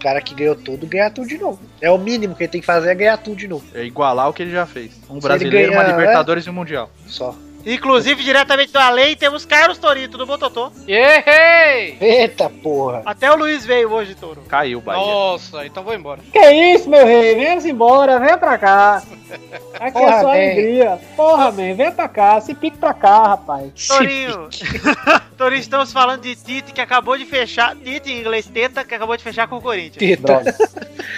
[0.00, 1.60] O cara que ganhou tudo ganhar tudo de novo.
[1.78, 3.66] É o mínimo que ele tem que fazer é ganhar tudo de novo.
[3.74, 4.92] É igualar o que ele já fez.
[5.10, 6.88] Um ele brasileiro, uma Libertadores e um Mundial.
[7.06, 7.34] Só.
[7.66, 10.72] Inclusive, diretamente do além, temos Carlos Torito do Bototô.
[10.88, 11.98] Ei!
[12.00, 13.02] Eita porra.
[13.04, 14.40] Até o Luiz veio hoje, Toro.
[14.48, 15.04] Caiu Bahia.
[15.04, 16.22] Nossa, então vou embora.
[16.32, 17.34] Que isso, meu rei?
[17.34, 19.02] Venha embora, venha pra cá.
[19.78, 20.32] Aqui é Porra, só man.
[20.32, 20.98] alegria.
[21.14, 23.86] Porra, man, venha pra cá, se pique pra cá, rapaz.
[23.86, 24.48] Torinho.
[25.40, 27.74] Torinho, estamos falando de Tite, que acabou de fechar.
[27.74, 29.96] Tite em inglês, Teta, que acabou de fechar com o Corinthians.
[29.96, 30.42] Teta.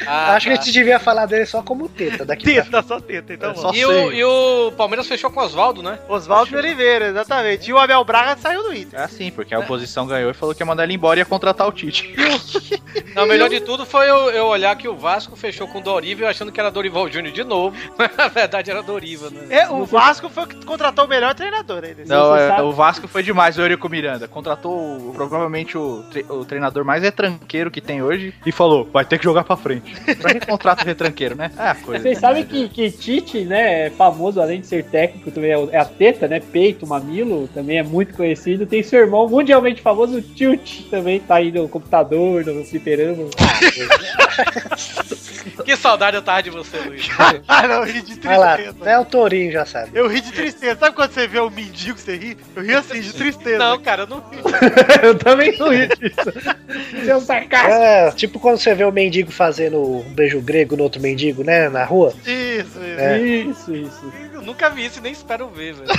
[0.06, 0.62] Ah, Acho que a tá.
[0.62, 3.84] gente devia falar dele só como teta daqui pra Teta, só Teta, então É E
[3.84, 5.98] o, e o Palmeiras fechou com o Oswaldo, né?
[6.08, 7.68] Oswaldo de Oliveira, exatamente.
[7.68, 9.00] E o Abel Braga saiu do Inter.
[9.00, 11.26] É assim, porque a oposição ganhou e falou que ia mandar ele embora e ia
[11.26, 12.14] contratar o Tite.
[13.16, 15.82] Não, o melhor de tudo foi eu, eu olhar que o Vasco fechou com o
[15.82, 17.76] Dorival achando que era Dorival Júnior de novo.
[18.16, 19.46] Na verdade era Dorival, né?
[19.50, 21.92] É, o Vasco foi o que contratou o melhor treinador aí.
[21.92, 24.11] desse- Não, é, o Vasco foi demais, o Eurico Miranda.
[24.28, 29.18] Contratou provavelmente o, tre- o treinador mais retranqueiro que tem hoje e falou: vai ter
[29.18, 29.92] que jogar pra frente.
[30.20, 31.50] Pra que contrata o retranqueiro, né?
[31.58, 32.02] É a coisa.
[32.02, 35.78] Vocês sabem que, que Tite, né, é famoso, além de ser técnico, também é, é
[35.78, 36.40] a teta, né?
[36.40, 38.66] Peito, mamilo, também é muito conhecido.
[38.66, 43.24] Tem seu irmão mundialmente famoso, o Tilt, também tá aí no computador, no fliperama.
[45.64, 47.08] Que saudade eu tava de você, Luiz.
[47.48, 48.76] Ah, não, eu ri de lá, tristeza.
[48.80, 49.90] até o Tourinho já sabe.
[49.94, 50.78] Eu ri de tristeza.
[50.78, 52.36] Sabe quando você vê um mendigo você ri?
[52.54, 53.58] Eu ri assim, de tristeza.
[53.58, 54.38] Não, cara, eu não vi.
[55.02, 57.04] Eu também não ri disso.
[57.04, 57.70] Seu sarcasmo.
[57.70, 61.68] É, tipo quando você vê o mendigo fazendo um beijo grego no outro mendigo, né?
[61.68, 62.14] Na rua.
[62.24, 62.80] Isso, isso.
[62.80, 63.20] É.
[63.20, 64.12] Isso, isso.
[64.32, 65.90] Eu nunca vi isso e nem espero ver, velho.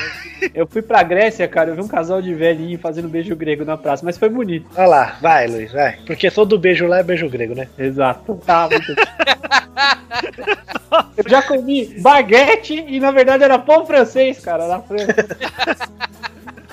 [0.53, 3.77] Eu fui pra Grécia, cara, eu vi um casal de velhinho fazendo beijo grego na
[3.77, 4.67] praça, mas foi bonito.
[4.75, 5.97] Olha lá, vai, Luiz, vai.
[6.05, 7.67] Porque todo beijo lá é beijo grego, né?
[7.77, 8.35] Exato.
[8.45, 8.93] Tá, muito
[11.17, 15.15] Eu já comi baguete e na verdade era pão francês, cara, na França.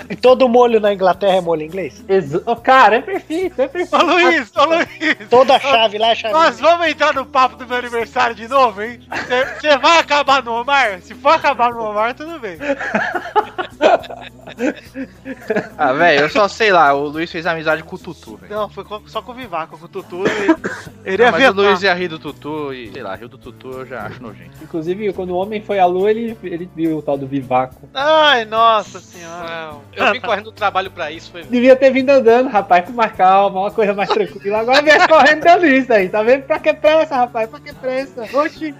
[0.09, 2.03] E todo molho na Inglaterra é molho inglês?
[2.07, 3.95] Exa- oh, Cara, é perfeito, é perfeito.
[4.03, 5.17] Ô Luiz, ô Luiz.
[5.29, 6.33] Toda chave lá é chave.
[6.33, 8.99] Nós vamos entrar no papo do meu aniversário de novo, hein?
[9.59, 10.99] Você vai acabar no Omar?
[11.01, 12.57] Se for acabar no Omar, tudo bem.
[15.77, 18.53] Ah, velho, eu só sei lá, o Luiz fez amizade com o Tutu, velho.
[18.53, 20.23] Não, foi só com o Vivaco, com o Tutu.
[21.03, 21.49] Ele, ele ia mas ver.
[21.49, 24.21] o Luiz ia rir do Tutu e, sei lá, riu do Tutu eu já acho
[24.21, 24.51] nojento.
[24.61, 27.89] Inclusive, quando o homem foi à lua, ele, ele viu o tal do Vivaco.
[27.91, 29.77] Ai, nossa senhora.
[29.93, 31.43] Eu vim correndo do trabalho pra isso, foi.
[31.43, 34.59] Devia ter vindo andando, rapaz, com mais calma, uma coisa mais tranquila.
[34.59, 36.43] Agora vem correndo dando isso aí, tá vendo?
[36.43, 37.49] Pra que pressa, rapaz?
[37.49, 38.27] Pra que pressa?
[38.31, 38.75] Oxi.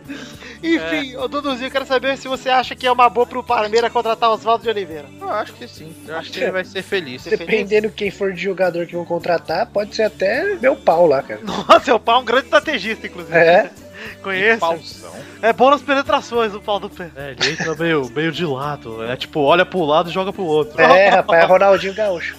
[0.64, 3.92] Enfim, ô Duduzinho, eu quero saber se você acha que é uma boa pro Palmeiras
[3.92, 4.91] contratar o Oswaldo de Oliveira.
[5.20, 7.24] Eu acho que sim, eu acho que ele vai ser feliz.
[7.24, 11.42] Dependendo quem for de jogador que vão contratar, pode ser até meu pau lá, cara.
[11.44, 13.38] Nossa, seu pau é um grande estrategista, inclusive.
[13.38, 13.70] É.
[14.22, 14.60] Conheço.
[14.60, 15.12] Pauzão.
[15.42, 17.10] É bom nas penetrações o pau do pé.
[17.16, 19.04] É, ele entra meio, meio de lado.
[19.04, 20.80] É tipo, olha pro lado e joga pro outro.
[20.80, 22.38] É, rapaz, é Ronaldinho Gaúcho.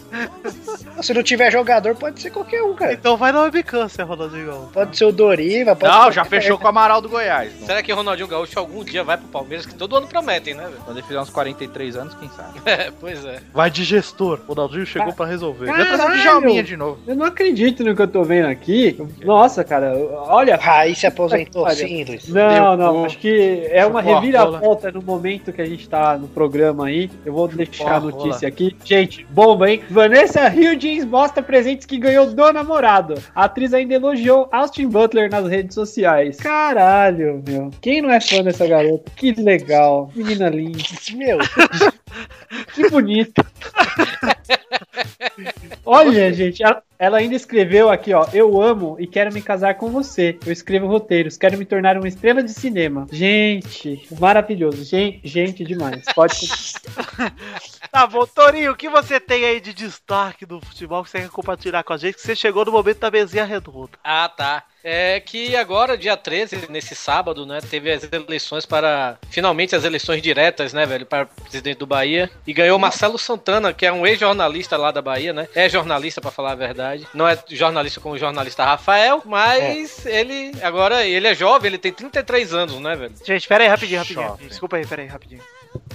[1.02, 2.92] Se não tiver jogador, pode ser qualquer um, cara.
[2.92, 4.70] Então vai na webcam, Zé Ronaldinho.
[4.72, 7.52] Pode ser o Doriva, pode Não, ser já fechou com o Amaral do Goiás.
[7.64, 9.66] Será que o Ronaldinho Gaúcho algum dia vai pro Palmeiras?
[9.66, 10.80] Que todo ano prometem, né, velho?
[10.84, 12.60] Quando ele fizer uns 43 anos, quem sabe?
[12.72, 13.40] É, pois é.
[13.52, 14.40] Vai de gestor.
[14.46, 15.66] O Ronaldinho chegou pra resolver.
[15.66, 15.96] Caralho!
[15.98, 16.98] Já o Djalminha de novo.
[17.06, 18.96] Eu não acredito no que eu tô vendo aqui.
[19.22, 19.94] Nossa, cara,
[20.28, 20.56] olha.
[20.56, 22.28] Raí se aposentou Olha, sim, Luiz.
[22.28, 26.86] Não, não, acho que é uma reviravolta no momento que a gente tá no programa
[26.86, 27.10] aí.
[27.24, 28.76] Eu vou deixar a notícia aqui.
[28.84, 29.82] Gente, bomba, hein?
[29.90, 33.14] Vanessa Hudgens mostra presentes que ganhou do namorado.
[33.34, 36.36] A atriz ainda elogiou Austin Butler nas redes sociais.
[36.36, 37.70] Caralho, meu.
[37.80, 39.10] Quem não é fã dessa garota?
[39.16, 40.10] Que legal.
[40.14, 40.78] Menina linda.
[41.14, 41.38] Meu,
[42.74, 43.44] Que bonita.
[45.84, 48.26] Olha, gente, ela, ela ainda escreveu aqui, ó.
[48.32, 50.38] Eu amo e quero me casar com você.
[50.44, 53.06] Eu escrevo roteiros, quero me tornar uma estrela de cinema.
[53.10, 54.84] Gente, maravilhoso.
[54.84, 56.04] Gente, gente demais.
[56.14, 56.34] Pode.
[57.90, 61.28] Tá bom, Torinho, o que você tem aí de destaque do futebol que você quer
[61.28, 62.14] compartilhar com a gente?
[62.14, 63.90] Que você chegou no momento da mesinha redonda.
[64.02, 64.64] Ah, tá.
[64.84, 69.16] É que agora, dia 13, nesse sábado, né, teve as eleições para.
[69.30, 72.28] Finalmente as eleições diretas, né, velho, para presidente do Bahia.
[72.46, 75.48] E ganhou Marcelo Santana, que é um ex-jornalista lá da Bahia, né?
[75.54, 77.06] É jornalista, pra falar a verdade.
[77.14, 80.52] Não é jornalista como o jornalista Rafael, mas ele.
[80.62, 83.14] Agora, ele é jovem, ele tem 33 anos, né, velho?
[83.24, 84.26] Gente, pera aí, rapidinho, rapidinho.
[84.26, 84.48] Shopping.
[84.48, 85.42] Desculpa aí, pera aí, rapidinho.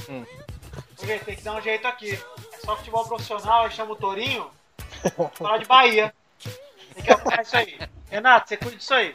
[0.10, 0.23] Hum.
[1.04, 2.13] Gente, tem que dar um jeito aqui.
[2.13, 4.47] É só futebol profissional, aí chama o Torinho.
[5.34, 6.13] Falar de Bahia.
[6.95, 7.78] Tem que arrumar isso aí.
[8.10, 9.13] Renato, você cuida disso aí.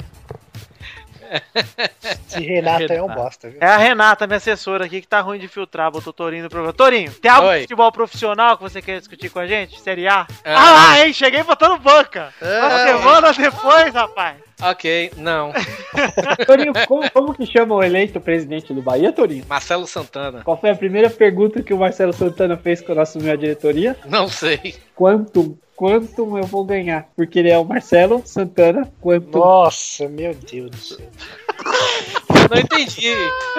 [2.26, 3.58] esse Renato é um bosta, viu?
[3.60, 6.72] É a Renata, minha assessora aqui, que tá ruim de filtrar, botou Torinho no programa.
[6.72, 7.56] Torinho, tem algo Oi.
[7.56, 9.80] de futebol profissional que você quer discutir com a gente?
[9.80, 10.26] Série A?
[10.44, 10.54] É.
[10.54, 11.12] Ah lá, hein?
[11.12, 12.32] Cheguei botando banca.
[12.40, 14.36] Uma semana depois, rapaz.
[14.62, 15.52] Ok, não.
[16.46, 19.44] Torinho, como, como que chama o eleito presidente do Bahia, Torinho?
[19.48, 20.42] Marcelo Santana.
[20.42, 23.96] Qual foi a primeira pergunta que o Marcelo Santana fez quando assumiu a diretoria?
[24.06, 24.76] Não sei.
[24.94, 25.56] Quantum.
[25.74, 27.08] Quantum eu vou ganhar?
[27.16, 28.88] Porque ele é o Marcelo Santana.
[29.00, 29.38] Quantum.
[29.38, 30.98] Nossa, meu Deus do céu.
[32.54, 33.14] Não entendi.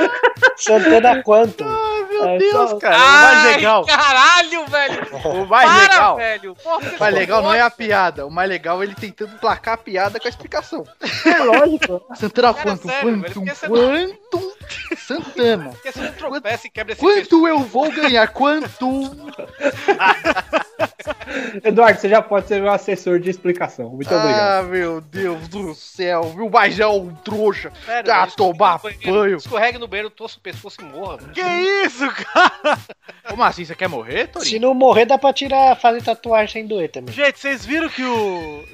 [0.57, 1.65] Santana Quantum.
[1.65, 2.95] Meu Deus, cara.
[2.97, 3.85] Ai, o mais legal.
[3.85, 5.07] Caralho, velho.
[5.25, 6.15] O mais Para, legal.
[6.15, 6.55] velho.
[6.55, 8.25] Porra, O mais legal não é a piada.
[8.27, 10.85] O mais legal é ele tentando placar a piada com a explicação.
[11.25, 12.01] É lógico.
[12.15, 14.51] Santana Cara, Quantum, sério, velho, Quantum, você- Quantum,
[14.97, 15.69] Santana.
[15.71, 18.27] Porque se não tropeça e quebra esse Quanto eu vou ganhar?
[18.27, 18.89] Quanto?
[21.63, 23.89] Eduardo, você já pode ser meu assessor de explicação.
[23.89, 24.59] Muito obrigado.
[24.59, 26.23] Ah, meu Deus do céu.
[26.35, 26.49] Viu?
[26.49, 27.71] Mas é um trouxa.
[27.85, 29.37] Sério, Ah, velho, tomar escorregue no banheiro, banho.
[29.37, 31.17] Escorregue no banheiro, torça o pescoço e morra.
[31.33, 31.41] Que
[31.85, 32.77] isso, cara?
[33.29, 33.65] Como assim?
[33.65, 34.61] Você quer morrer, Se Torinho?
[34.61, 37.13] não morrer, dá pra tirar, fazer tatuagem sem doer também.
[37.13, 38.63] Gente, vocês viram que o.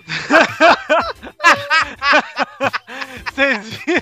[3.34, 4.02] Vocês viram.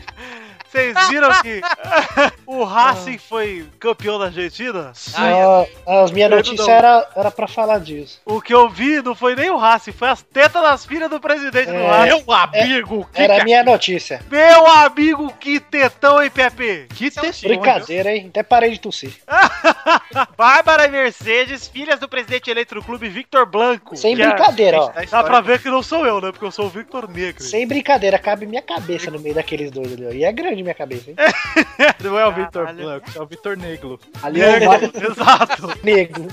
[0.69, 1.61] Vocês viram que
[2.45, 4.91] o Racing foi campeão da Argentina?
[5.15, 5.65] Ah,
[6.03, 6.73] as minhas Eu notícias não.
[6.73, 8.19] era, era pra falar disso.
[8.25, 11.19] O que eu vi não foi nem o Racing, foi as tetas das filhas do
[11.19, 11.87] presidente do É.
[11.87, 12.23] Racing.
[12.25, 14.21] Meu amigo, que Era que a minha notícia.
[14.29, 16.87] Meu amigo, que tetão, hein, Pepe?
[16.93, 17.47] Que texto.
[17.47, 18.27] Brincadeira, hein?
[18.29, 19.11] Até parei de tossir.
[20.37, 23.95] Bárbara e Mercedes, filhas do presidente eleito do clube Victor Blanco.
[23.95, 24.91] Sem é- brincadeira, ó.
[25.09, 26.31] Dá pra ver que não sou eu, né?
[26.31, 27.43] Porque eu sou o Victor Negro.
[27.43, 30.11] Sem brincadeira, cabe minha cabeça no meio daqueles dois ali, ó.
[30.11, 31.15] E é grande minha cabeça, hein?
[32.03, 32.73] Não é o Vitor.
[32.73, 33.99] Blanco, é o Vitor Negro.
[34.21, 34.91] Ali é o vale...
[34.95, 35.79] Exato.
[35.83, 36.27] Nego.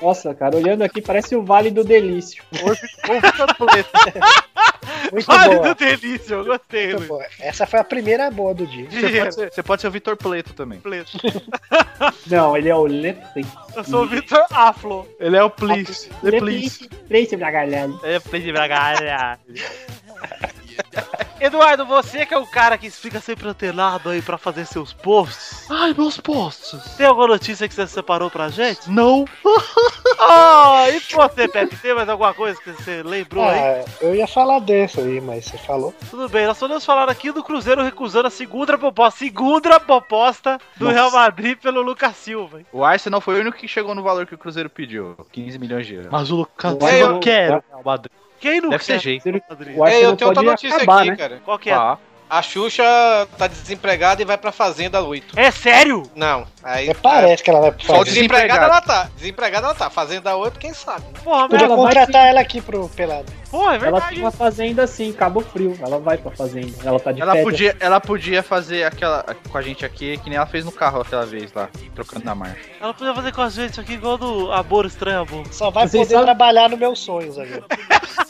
[0.00, 2.42] Nossa, cara, olhando aqui parece o Vale do Delício.
[2.62, 3.90] Ou Vitor Pleto.
[5.12, 5.68] Muito Vale boa.
[5.68, 7.08] do delício, eu gostei, Muito Luiz.
[7.08, 7.26] boa.
[7.38, 8.88] Essa foi a primeira boa do dia.
[8.90, 10.80] Você pode ser, você pode ser o Vitor Pleto também.
[10.80, 11.18] Pleto.
[12.26, 13.44] Não, ele é o Lepe.
[13.76, 15.06] Eu sou o Victor Aflo.
[15.20, 16.08] Ele é o Please.
[16.22, 16.88] The Please.
[17.08, 18.00] Trace Bragalhado.
[18.02, 19.38] É, Please Bragalha.
[21.40, 25.68] Eduardo, você que é o cara que fica sempre antenado aí pra fazer seus posts.
[25.68, 26.80] Ai, meus postos.
[26.96, 28.88] Tem alguma notícia que você separou pra gente?
[28.90, 29.24] Não.
[30.24, 31.74] Ah, e você, Pepe?
[31.76, 33.58] Tem mais alguma coisa que você lembrou aí?
[33.58, 35.92] Ah, eu ia falar dessa aí, mas você falou.
[36.10, 40.84] Tudo bem, nós podemos falar aqui do Cruzeiro recusando a segunda proposta, segunda proposta do
[40.84, 40.94] Nossa.
[40.96, 42.60] Real Madrid pelo Lucas Silva.
[42.60, 42.66] hein?
[42.72, 45.16] O Arsenal foi o único que chegou no valor que o Cruzeiro pediu.
[45.32, 46.12] 15 milhões de euros.
[46.12, 48.12] Mas o Lucas Silva Silva eu- quer o Real Madrid.
[48.42, 48.94] Quem não Deve quer?
[48.94, 49.28] ser jeito.
[49.28, 51.16] Ei, Arsenal eu tenho outra notícia acabar, aqui, né?
[51.16, 51.40] cara.
[51.44, 51.74] Qual que é?
[51.74, 51.96] Tá.
[52.28, 52.82] A Xuxa
[53.38, 55.38] tá desempregada e vai pra Fazenda 8.
[55.38, 56.02] É sério?
[56.16, 56.90] Não, aí.
[56.90, 58.04] Até parece que ela vai Só fazer.
[58.10, 59.08] desempregada ela tá.
[59.16, 59.90] Desempregada ela tá.
[59.90, 61.02] Fazenda 8, quem sabe?
[61.06, 61.20] né?
[61.24, 61.84] Porra, Podia ela meu.
[61.84, 63.26] vai contratar ela aqui pro pelado.
[63.50, 64.08] Porra, é Ela verdade.
[64.14, 65.78] tem uma fazenda assim, Cabo Frio.
[65.82, 66.72] Ela vai pra fazenda.
[66.84, 70.36] Ela tá de Ela podia, ela podia fazer aquela com a gente aqui, que nem
[70.38, 72.56] ela fez no carro aquela vez lá, trocando na marcha.
[72.80, 75.44] Ela podia fazer com a gente aqui igual do Amor Estranho Amor.
[75.52, 77.64] Só vai Vocês poder sabem- trabalhar nos meus sonhos agora.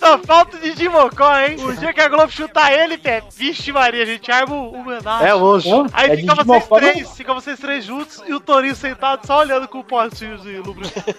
[0.00, 1.56] Só falta o Didi Mocó, hein?
[1.64, 5.26] O dia que a Globo chutar ele, pé, vixe Maria, a gente arma o homenagem.
[5.28, 5.68] É hoje.
[5.92, 9.40] Aí É fica Didi vocês três, fica vocês três juntos e o Torinho sentado só
[9.40, 11.14] olhando com o potinho de lubrificante.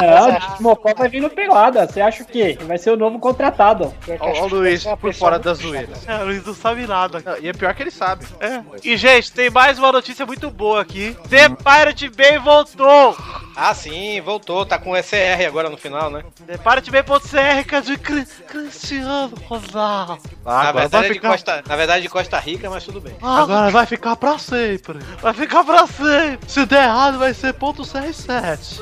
[0.00, 1.86] Não, o Mocó vai vir no pelada.
[1.86, 2.58] Você acha o quê?
[2.62, 3.94] Vai ser o novo contratado.
[4.20, 6.06] Ó, ó o Luiz por fora das zoeiras.
[6.08, 7.22] É, o Luiz não sabe nada.
[7.24, 8.26] Não, E é pior que ele sabe.
[8.40, 8.60] É.
[8.84, 11.16] E, gente, tem mais uma notícia muito boa aqui.
[11.28, 13.16] The Pirate Bay voltou!
[13.56, 14.64] Ah, sim, voltou.
[14.64, 16.22] Tá com SR agora no final, né?
[16.46, 20.20] The Pirate Bay.cr que é de Cri- Cristiano Ronaldo.
[20.46, 23.16] Ah, na, verdade é de ficar, Costa, na verdade de Costa Rica, mas tudo bem.
[23.20, 24.98] agora vai ficar pra sempre.
[25.20, 26.50] Vai ficar pra sempre.
[26.50, 28.80] Se der errado, vai ser ponto .67.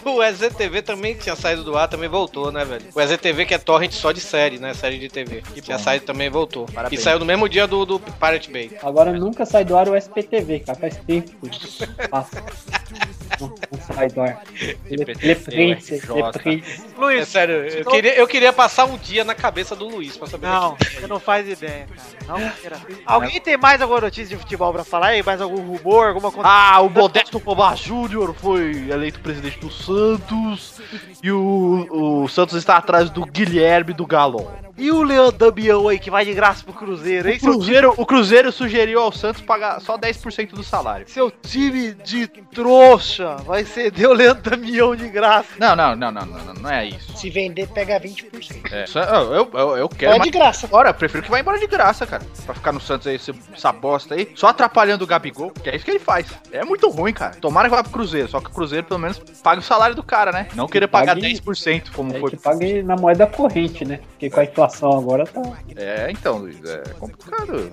[0.06, 0.24] O...
[0.24, 2.86] EZTV também tinha saído do ar, também voltou, né, velho?
[2.94, 4.74] O EZTV que é torrent só de série, né?
[4.74, 5.44] Série de TV.
[5.54, 6.66] Que tinha saído também voltou.
[6.68, 7.00] Parabéns.
[7.00, 8.72] E saiu no mesmo dia do, do Pirate Bay.
[8.82, 10.80] Agora nunca sai do ar o SPTV, cara.
[10.80, 11.32] Faz tempo.
[12.10, 12.44] Passa.
[13.40, 14.42] Não, não sai do ar.
[14.90, 16.84] Le, le Prince, Le Prince.
[16.96, 20.28] É Luiz, sério, eu queria, eu queria passar um dia na cabeça do Luiz pra
[20.28, 22.40] saber Não, você não faz ideia, cara.
[22.40, 22.78] Não queira.
[23.06, 25.24] Alguém tem mais alguma notícia de futebol pra falar aí?
[25.24, 26.48] Mais algum rumor, alguma coisa?
[26.48, 30.82] Ah, o Modesto Pomar Júnior foi eleito presidente do Santos.
[31.22, 34.48] E o, o Santos está atrás do Guilherme do Galon.
[34.76, 37.38] E o Leandro Damião aí, que vai de graça pro Cruzeiro, hein?
[37.38, 41.08] O Cruzeiro, o Cruzeiro sugeriu ao Santos pagar só 10% do salário.
[41.08, 45.50] seu time de trouxa vai ceder o Leandro Damião de graça.
[45.60, 47.16] Não, não, não, não, não, não, é isso.
[47.18, 48.72] Se vender, pega 20%.
[48.72, 50.68] É, só- eu, eu, eu, quero É mais de graça.
[50.72, 52.24] eu prefiro que vá embora de graça, cara.
[52.46, 53.20] Pra ficar no Santos aí,
[53.54, 56.26] essa bosta aí, só atrapalhando o Gabigol, que é isso que ele faz.
[56.52, 57.36] É muito ruim, cara.
[57.36, 60.04] Tomara que vá pro Cruzeiro, só que o Cruzeiro pelo menos paga o salário do
[60.04, 60.48] cara, né?
[60.56, 62.32] Não querer pagar pague- 10%, como É foi.
[62.32, 64.00] que pague na moeda corrente, né?
[64.12, 65.42] Porque com a inflação agora tá
[65.76, 67.72] É, então, Luiz, é complicado.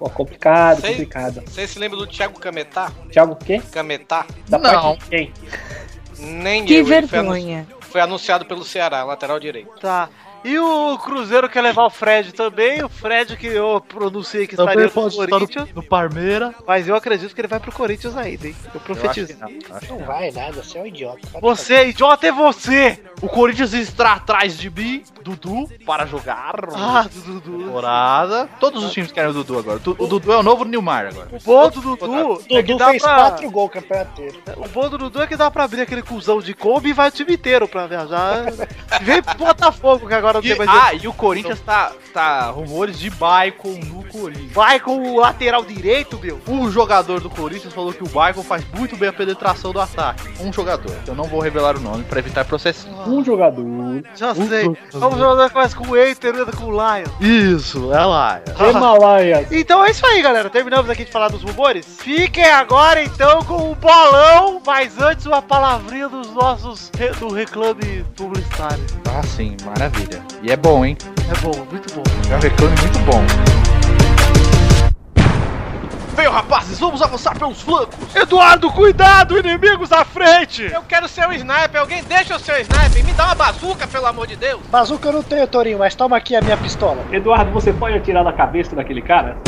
[0.00, 0.90] ó, complicado, Sei.
[0.90, 1.42] complicado.
[1.46, 2.90] Vocês se lembram do Thiago Cametá?
[3.10, 3.60] Thiago o quê?
[3.72, 4.26] Cametá?
[4.48, 4.96] Da Não.
[4.96, 5.32] parte de quem?
[6.18, 6.86] Nem Que eu.
[6.86, 7.66] foi vergonha.
[7.80, 9.70] Foi anunciado pelo Ceará, lateral direito.
[9.80, 10.08] Tá.
[10.44, 12.82] E o Cruzeiro quer levar o Fred também.
[12.82, 15.68] O Fred que eu pronunciei que estaria Também no pode estar Corinthians.
[15.68, 16.54] no, no Parmeira.
[16.66, 18.56] Mas eu acredito que ele vai pro Corinthians ainda, hein?
[18.74, 19.32] Eu profetizo.
[19.32, 19.48] Eu não,
[19.88, 20.06] Não não.
[20.06, 21.20] vai nada, você é um idiota.
[21.32, 22.98] Pode Você, idiota, é você!
[23.20, 26.54] O Corinthians está atrás de mim, Dudu, para jogar.
[26.74, 27.58] Ah, Dudu.
[27.66, 28.48] temporada.
[28.58, 29.80] Todos os times querem o Dudu agora.
[29.86, 31.28] O Dudu é o novo Nilmar agora.
[31.32, 33.30] O bom do Dudu é Dudu fez pra...
[33.30, 34.42] 4 gols campeonato inteiro.
[34.56, 37.08] O bom do Dudu é que dá pra abrir aquele cuzão de Kombi e vai
[37.08, 38.46] o time inteiro pra viajar.
[39.02, 40.70] Vem pro Botafogo, que agora não E, tem mais...
[40.70, 44.52] ah, e o Corinthians tá, tá rumores de Baicon no Corinthians.
[44.52, 46.40] Vai com o lateral direito, meu.
[46.48, 50.22] Um jogador do Corinthians falou que o Baicon faz muito bem a penetração do ataque.
[50.40, 50.94] Um jogador.
[51.06, 52.88] Eu não vou revelar o nome pra evitar processo.
[53.06, 53.64] Um jogador.
[54.14, 54.70] Já sei.
[54.92, 57.06] Vamos jogar começa com o Eiter e com o Lion.
[57.20, 58.40] Isso, é lá.
[58.70, 59.50] Himalaias.
[59.52, 60.50] Então é isso aí, galera.
[60.50, 61.86] Terminamos aqui de falar dos rumores.
[61.98, 68.84] Fiquem agora então com o bolão, mas antes uma palavrinha dos nossos do reclame publicitário.
[69.06, 70.21] Ah, sim, maravilha.
[70.42, 70.96] E é bom, hein?
[71.30, 72.02] É bom, muito bom.
[72.30, 73.22] É um reclame muito bom.
[76.14, 78.14] Veio, rapazes, vamos avançar pelos flancos.
[78.14, 80.62] Eduardo, cuidado, inimigos à frente!
[80.62, 83.86] Eu quero ser um sniper, alguém deixa eu ser um sniper, me dá uma bazuca,
[83.86, 84.60] pelo amor de Deus.
[84.70, 87.02] Bazuca eu não tenho, Torinho, mas toma aqui a minha pistola.
[87.10, 89.38] Eduardo, você pode atirar na cabeça daquele cara?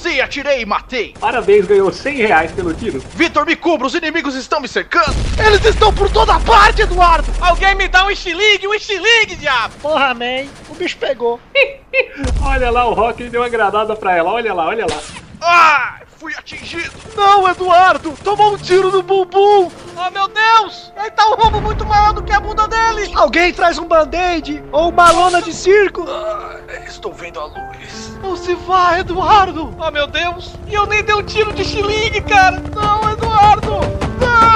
[0.00, 1.14] Sim, atirei e matei.
[1.20, 3.00] Parabéns, ganhou 100 reais pelo tiro.
[3.14, 5.14] Vitor, me cubra, os inimigos estão me cercando.
[5.44, 7.30] Eles estão por toda parte, Eduardo!
[7.38, 9.74] Alguém me dá um estilingue, um estilingue, diabo!
[9.82, 11.38] Porra, man, o bicho pegou.
[12.42, 14.30] Olha lá, o Rock deu uma granada pra ela.
[14.32, 15.00] Olha lá, olha lá.
[15.42, 16.92] Ah, fui atingido.
[17.16, 18.12] Não, Eduardo!
[18.22, 19.70] Tomou um tiro no bumbum!
[19.96, 20.92] Oh, meu Deus!
[20.94, 23.10] Ele tá um rombo muito maior do que a bunda dele!
[23.14, 26.04] Alguém traz um band-aid ou uma lona de circo.
[26.86, 28.18] Estou vendo a luz.
[28.22, 29.74] Não se vai, Eduardo!
[29.78, 30.54] Oh, meu Deus!
[30.66, 32.60] E eu nem dei um tiro de estilingue, cara!
[32.74, 33.80] Não, Eduardo!
[34.20, 34.50] Não!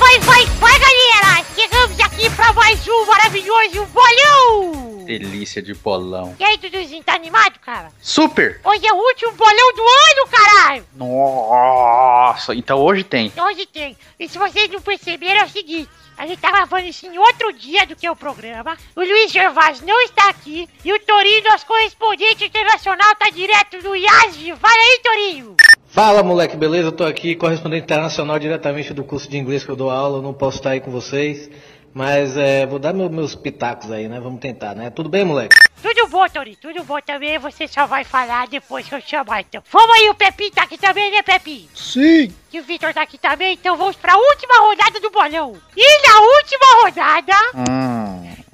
[0.00, 1.44] Vai, vai, vai, galera!
[1.54, 5.04] Chegamos aqui pra mais um maravilhoso bolão!
[5.04, 6.34] Delícia de bolão.
[6.38, 7.92] E aí, Duduzinho, tá animado, cara?
[8.00, 8.62] Super!
[8.64, 10.86] Hoje é o último bolão do ano, caralho!
[10.96, 13.30] Nossa, então hoje tem.
[13.36, 13.94] Hoje tem.
[14.18, 15.90] E se vocês não perceberam, é o seguinte.
[16.16, 18.78] A gente tá gravando isso em outro dia do que o programa.
[18.96, 20.66] O Luiz Gervais não está aqui.
[20.82, 24.52] E o Torinho, nosso correspondente internacional, tá direto do IASG.
[24.52, 25.56] Vai aí, Torinho!
[25.92, 26.88] Fala moleque, beleza?
[26.88, 30.22] Eu tô aqui, correspondente internacional diretamente do curso de inglês que eu dou aula, eu
[30.22, 31.50] não posso estar aí com vocês,
[31.92, 34.20] mas é, vou dar meu, meus pitacos aí, né?
[34.20, 34.88] Vamos tentar, né?
[34.90, 35.56] Tudo bem, moleque?
[35.82, 39.62] Tudo bom, Tori, tudo bom também, você só vai falar depois que eu chamar, então.
[39.68, 41.68] Vamos aí, o Pepinho tá aqui também, né, Pepinho?
[41.74, 42.32] Sim!
[42.52, 45.56] E o Vitor tá aqui também, então vamos pra última rodada do bolão.
[45.76, 47.34] E na última rodada...
[47.68, 48.09] Hum.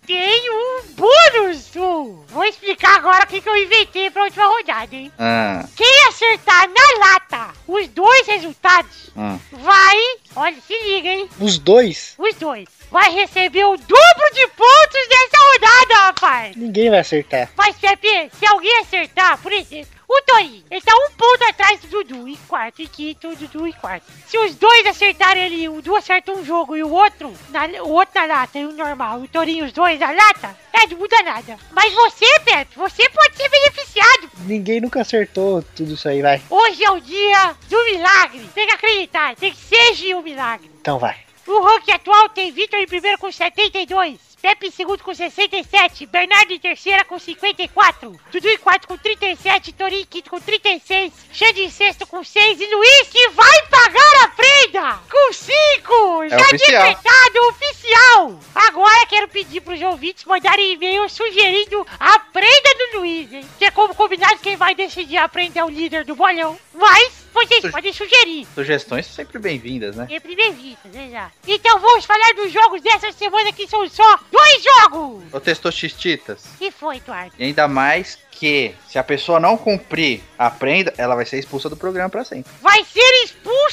[0.07, 1.75] Tem um bônus!
[1.75, 5.11] Uh, vou explicar agora o que, que eu inventei pra última rodada, hein?
[5.19, 5.65] Ah.
[5.77, 9.39] Quem acertar na lata os dois resultados Hum.
[9.53, 9.97] vai.
[10.37, 11.29] Olha, se liga, hein?
[11.41, 12.15] Os dois?
[12.19, 12.69] Os dois.
[12.91, 16.57] Vai receber o dobro de pontos dessa rodada, rapaz!
[16.57, 17.51] Ninguém vai acertar.
[17.57, 21.89] Mas, Pepe, se alguém acertar, por exemplo, o Torinho, ele tá um ponto atrás do
[21.89, 24.05] Dudu em quarto, em quinto, o Dudu em quarto.
[24.27, 27.91] Se os dois acertarem ali, o Dudu acerta um jogo e o outro, na, o
[27.91, 31.21] outro na lata e o normal, o Torinho os dois na lata, é, não muda
[31.23, 31.59] nada.
[31.73, 34.31] Mas você, Pepe, você pode ser beneficiado.
[34.47, 36.41] Ninguém nunca acertou tudo isso aí, vai.
[36.49, 38.49] Hoje é o dia do milagre.
[38.55, 40.71] Tem que acreditar, tem que seja um milagre.
[40.81, 41.17] Então vai.
[41.47, 46.53] O ranking atual tem Vitor em primeiro com 72, Pepe em segundo com 67, Bernardo
[46.53, 51.63] em terceira com 54, Dudu em quarto com 37, Torinho em quinto com 36, Xande
[51.63, 56.29] em sexto com 6 e Luiz que vai pagar a prenda com 5!
[56.29, 56.85] Já oficial.
[56.85, 58.41] decretado oficial!
[58.55, 63.45] Agora quero pedir pros ouvintes mandarem e-mail sugerindo a prenda do Luiz, hein?
[63.59, 67.26] Que é como combinado quem vai decidir a prenda é o líder do bolão, mas
[67.37, 68.47] vocês podem sugerir.
[68.55, 70.07] Sugestões sempre bem-vindas, né?
[70.09, 71.33] Sempre bem-vindos, exato.
[71.47, 75.25] Então vamos falar dos jogos dessa semana que são só dois jogos!
[75.35, 76.45] Ô Testostistitas.
[76.59, 77.33] que foi, Eduardo?
[77.39, 81.69] E ainda mais que, se a pessoa não cumprir a prenda, ela vai ser expulsa
[81.69, 82.51] do programa pra sempre.
[82.63, 83.66] Vai ser expulsa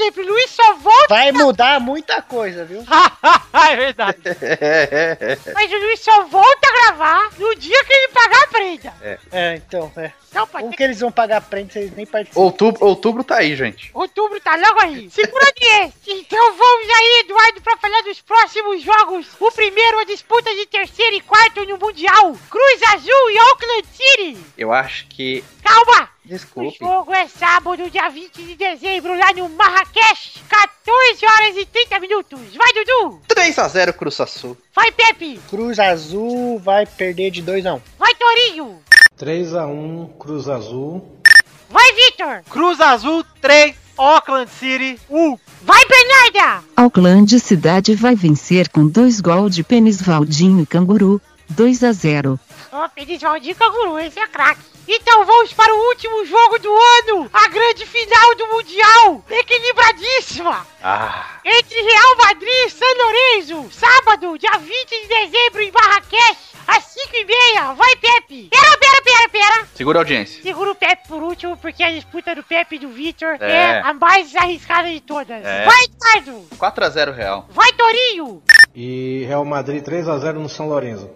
[0.00, 0.22] sempre.
[0.22, 1.06] Luiz só volta.
[1.08, 2.82] Vai mudar muita coisa, viu?
[3.70, 4.18] é verdade.
[5.54, 8.94] Mas o Luiz só volta a gravar no dia que ele pagar a prenda.
[9.30, 10.12] É, então, é.
[10.30, 12.40] Então, pode Como que eles vão pagar a prenda se eles nem participam?
[12.40, 13.90] outubro, outubro tá aí, gente.
[13.92, 15.10] Outubro tá logo aí.
[15.10, 15.92] Segura esse.
[16.06, 19.26] Então vamos aí, Eduardo, pra falar dos próximos jogos.
[19.38, 22.36] O primeiro, a disputa de terceiro e quarto no Mundial.
[22.48, 24.38] Cruz Azul e Auckland City.
[24.56, 25.44] Eu acho que.
[25.62, 26.08] Calma.
[26.24, 26.76] O Desculpe.
[26.78, 30.40] jogo é sábado, dia 20 de dezembro, lá no Marrakech.
[30.48, 32.40] 14 horas e 30 minutos.
[32.56, 33.20] Vai, Dudu.
[33.28, 34.56] 3x0 Cruz Azul.
[34.74, 35.40] Vai, Pepe.
[35.48, 38.78] Cruz Azul vai perder de 2 a 1 Vai, Torinho.
[39.18, 41.20] 3x1 Cruz Azul.
[41.68, 42.42] Vai, Vitor.
[42.50, 45.38] Cruz Azul 3, Auckland City 1.
[45.62, 46.64] Vai, Bernarda.
[46.76, 52.38] Auckland Cidade vai vencer com dois gols de Pênis Valdinho e Canguru, 2 a 0.
[52.72, 54.60] Ó, Pênis Valdir Canguru, esse é craque.
[54.92, 57.30] Então vamos para o último jogo do ano.
[57.32, 59.24] A grande final do Mundial.
[59.30, 60.66] Equilibradíssima.
[60.82, 61.38] Ah.
[61.44, 63.70] Entre Real Madrid e San Lorenzo.
[63.70, 66.38] Sábado, dia 20 de dezembro, em Marrakech.
[66.66, 67.72] Às 5 e meia.
[67.74, 68.48] Vai, Pepe.
[68.50, 69.68] Pera, pera, pera, pera.
[69.76, 70.42] Segura a audiência.
[70.42, 73.52] Segura o Pepe por último, porque a disputa do Pepe e do Vitor é.
[73.52, 73.80] É.
[73.82, 75.44] a mais arriscada de todas.
[75.44, 75.66] É.
[75.66, 76.48] Vai, Eduardo.
[76.58, 77.46] 4x0 Real.
[77.50, 78.42] Vai, Torinho.
[78.74, 81.08] E Real Madrid 3x0 no São Lourenço.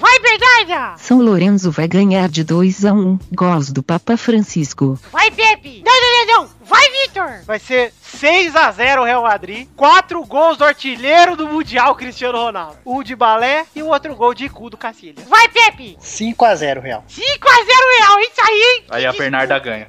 [0.00, 0.96] Vai, Bernarda.
[0.96, 3.18] São Lourenço vai ganhar de 2 a 1.
[3.32, 4.98] Gols do Papa Francisco.
[5.12, 5.82] Vai, Pepe.
[5.84, 6.50] Não, não, não, não.
[6.64, 7.44] Vai, Vitor.
[7.44, 9.68] Vai ser 6 a 0 Real Madrid.
[9.76, 12.78] 4 gols do artilheiro do Mundial, Cristiano Ronaldo.
[12.86, 15.22] Um de balé e o outro gol de cu do Cacilha.
[15.28, 15.98] Vai, Pepe.
[16.00, 17.04] 5 a 0 Real.
[17.06, 17.66] 5 a 0
[17.98, 18.20] Real.
[18.20, 18.84] Isso aí, hein?
[18.88, 19.86] Aí a Bernarda ganha.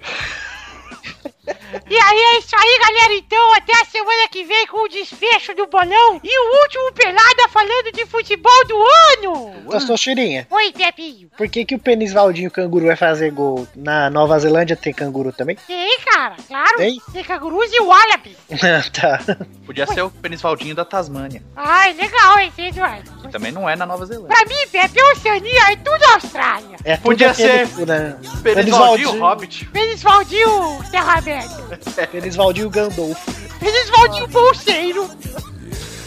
[1.89, 3.14] E aí é isso aí, galera.
[3.16, 7.50] Então, até a semana que vem com o desfecho do bolão e o último pelada
[7.50, 9.64] falando de futebol do ano.
[9.70, 11.30] Tostosterinha, Oi, Pepinho.
[11.38, 13.68] por que, que o Penisvaldinho Canguru vai fazer gol?
[13.76, 15.56] Na Nova Zelândia tem canguru também?
[15.68, 16.78] Tem, cara, claro.
[16.78, 17.02] Tem?
[17.12, 18.38] Tem cangurus e wallabies.
[18.94, 19.20] tá.
[19.66, 21.42] Podia ser o Penisvaldinho da Tasmânia.
[21.56, 23.12] Ai, legal, hein, Eduardo?
[23.22, 24.36] Que também não é na Nova Zelândia.
[24.36, 26.78] Pra mim, Pepe, Oceania é tudo Austrália.
[26.84, 28.18] É tudo Podia ser né?
[28.44, 29.66] Penisvaldinho Hobbit.
[29.66, 31.41] Penisvaldinho Terra Aberta.
[32.12, 33.32] Penisvaldinho Gandolfo.
[33.60, 35.10] Penisvaldinho Bolseiro.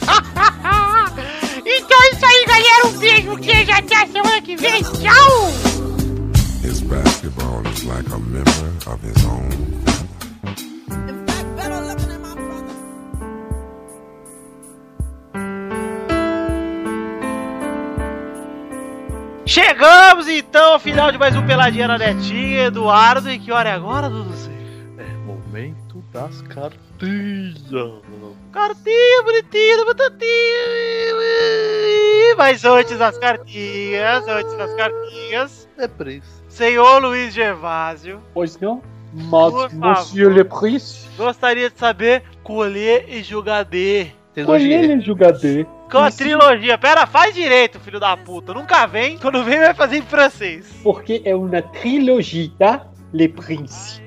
[1.65, 2.87] então é isso aí, galera.
[2.87, 3.73] Um beijo, queijo.
[3.73, 4.83] Até a semana que vem.
[4.83, 5.53] Tchau.
[6.63, 8.51] His basketball is like a member
[8.87, 9.75] of his own
[19.47, 23.31] Chegamos então ao final de mais um Peladinha na Netinha, Eduardo.
[23.31, 24.54] E que hora é agora, Duduzinho?
[26.15, 27.61] Das cartinhas.
[28.53, 31.15] Cartinha bonitinha, batatinha.
[32.39, 36.45] Mas antes das cartinhas, antes das cartinhas, É preço.
[36.49, 38.77] senhor Luiz Gervásio, Pois não?
[38.79, 39.71] Por Mas, favor.
[39.75, 44.07] Monsieur Le Prince, gostaria de saber colher e jogador.
[44.47, 45.67] colher jogador.
[45.91, 46.79] Com a trilogia.
[46.79, 48.55] Pera, faz direito, filho da puta.
[48.55, 49.19] Nunca vem.
[49.19, 50.67] Quando vem, vai fazer em francês.
[50.83, 52.87] Porque é uma trilogia, tá?
[53.15, 54.03] Le Prince.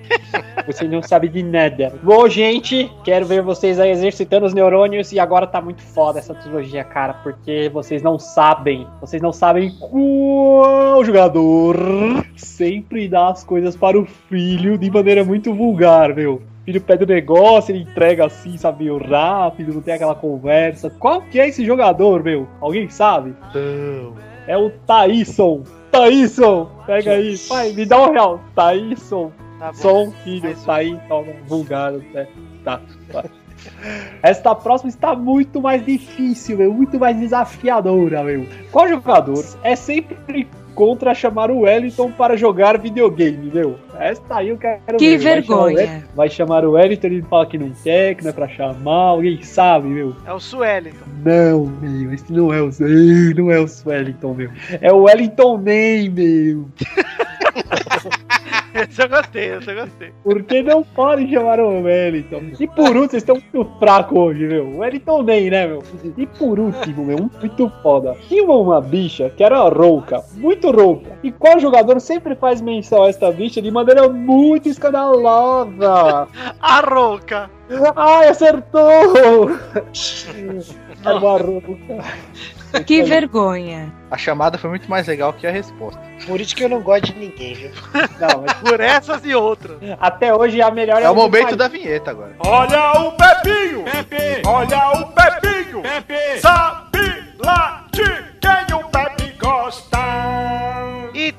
[0.66, 1.94] Você não sabe de nada.
[2.04, 6.36] Bom, gente, quero ver vocês aí exercitando os neurônios e agora tá muito foda essa
[6.36, 11.78] trilogia, cara, porque vocês não sabem, vocês não sabem qual jogador
[12.36, 16.36] sempre dá as coisas para o filho de maneira muito vulgar, meu.
[16.36, 20.90] O filho pede o negócio, ele entrega assim, sabe, meio rápido, não tem aquela conversa.
[20.90, 22.46] Qual que é esse jogador, meu?
[22.60, 23.34] Alguém sabe?
[23.56, 24.16] Não.
[24.46, 25.64] É o Thaíson.
[25.92, 26.70] Thaíson!
[26.86, 28.42] Pega aí, pai, me dá um real.
[28.56, 29.32] Thaíson.
[29.60, 29.74] Tá.
[29.74, 31.92] Som, filho, Thaí, toma, vulgar.
[31.92, 32.28] Né?
[32.64, 32.80] Tá,
[33.12, 33.26] tá.
[34.22, 38.46] Esta próxima está muito mais difícil, meu, muito mais desafiadora, meu.
[38.72, 40.48] Qual jogador é sempre
[40.78, 43.80] contra chamar o Wellington para jogar videogame, meu?
[44.00, 45.24] Esta aí eu quero Que ver.
[45.34, 45.76] Vai chamar o vergonha.
[45.88, 48.48] Wellington- Vai chamar o Wellington e ele fala que não quer, que não é pra
[48.48, 50.16] chamar, alguém sabe, meu.
[50.24, 51.06] É o Suellington.
[51.26, 52.70] Não, meu, esse não é o
[53.36, 54.52] não é o Wellington, meu.
[54.80, 56.66] É o Wellington Ney, meu.
[58.90, 60.14] Esse eu gostei, esse eu gostei.
[60.24, 62.52] Porque não podem chamar o Wellington.
[62.60, 64.68] E por último, vocês estão muito fracos hoje, meu.
[64.68, 65.84] O Wellington Ney, né, meu?
[66.16, 68.16] E por último, meu, muito foda.
[68.28, 71.18] Tinha uma, uma bicha que era rouca, muito rouca.
[71.24, 76.28] E qual jogador sempre faz menção a esta bicha de maneira muito escandalosa?
[76.60, 77.50] A rouca.
[77.96, 79.52] Ai, acertou!
[81.04, 82.04] Uma rouca.
[82.86, 83.92] Que vergonha.
[84.12, 86.02] A chamada foi muito mais legal que a resposta.
[86.26, 87.72] Por isso que eu não gosto de ninguém, viu?
[88.20, 89.78] Não, mas Por essas e outras.
[90.00, 92.36] até hoje a melhor É o do momento da vinheta agora.
[92.40, 93.84] Olha o Pepinho!
[93.86, 94.42] Pepe!
[94.48, 95.82] Olha o Pepinho!
[95.82, 96.40] Pepe!
[96.42, 98.04] Sabe lá de
[98.40, 99.98] quem o Pepe gosta!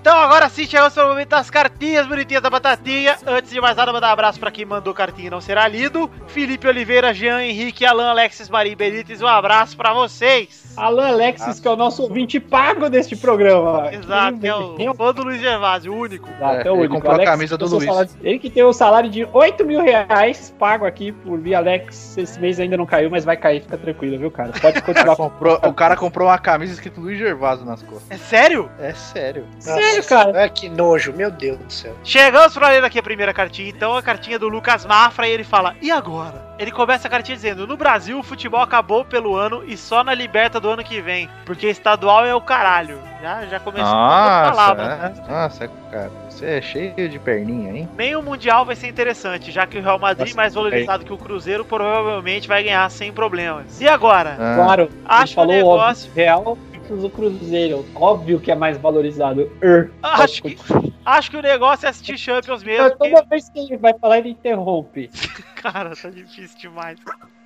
[0.09, 3.19] Então agora sim chegamos para o momento das cartinhas bonitinhas da batatinha.
[3.27, 6.11] Antes de mais nada, mandar um abraço para quem mandou cartinha e não será lido.
[6.29, 10.73] Felipe Oliveira, Jean Henrique, Alan, Alexis, Maria Benítez, um abraço para vocês.
[10.79, 13.93] Alan Alexis, que é o nosso ouvinte pago deste programa.
[13.93, 16.27] Exato, é o fã do Luiz Gervásio, o único.
[16.41, 16.95] Ah, É, até o ele único.
[16.95, 17.91] comprou a Alex, camisa do seu Luiz.
[17.91, 22.17] salário- ele que tem o salário de 8 mil reais pago aqui por via Alex.
[22.17, 24.53] Esse mês ainda não caiu, mas vai cair, fica tranquilo, viu, cara?
[24.59, 25.17] Pode O cara continuar.
[25.17, 28.09] comprou, o cara comprou uma camisa escrito Luiz Gervaso nas costas.
[28.09, 28.71] É sério?
[28.79, 29.45] É sério.
[29.59, 30.45] Sério, cara?
[30.45, 31.95] Ah, que nojo, meu Deus do céu.
[32.05, 35.45] Chegamos para ler aqui a primeira cartinha, então a cartinha do Lucas Mafra e ele
[35.45, 36.47] fala: E agora?
[36.59, 40.15] Ele começa a cartinha dizendo: No Brasil, o futebol acabou pelo ano e só na
[40.15, 42.99] liberta do ano que vem, porque estadual é o caralho.
[43.21, 45.29] Já, já começou a falar, é?
[45.33, 47.89] nossa, cara, você é cheio de perninha, hein?
[47.97, 51.13] Nem o Mundial vai ser interessante, já que o Real Madrid, Nossa, mais valorizado que
[51.13, 53.81] o Cruzeiro, provavelmente vai ganhar sem problemas.
[53.81, 54.37] E agora?
[54.39, 56.59] Ah, Claro, Acho que o negócio- óbvio, Real
[56.89, 57.85] versus o Cruzeiro.
[57.95, 59.51] Óbvio que é mais valorizado.
[59.61, 59.91] Er.
[60.03, 60.57] Acho que,
[61.05, 62.97] acho que o negócio é assistir Champions mesmo.
[62.97, 65.11] Toda vez que ele vai falar, ele interrompe.
[65.57, 66.99] Cara, tá difícil demais.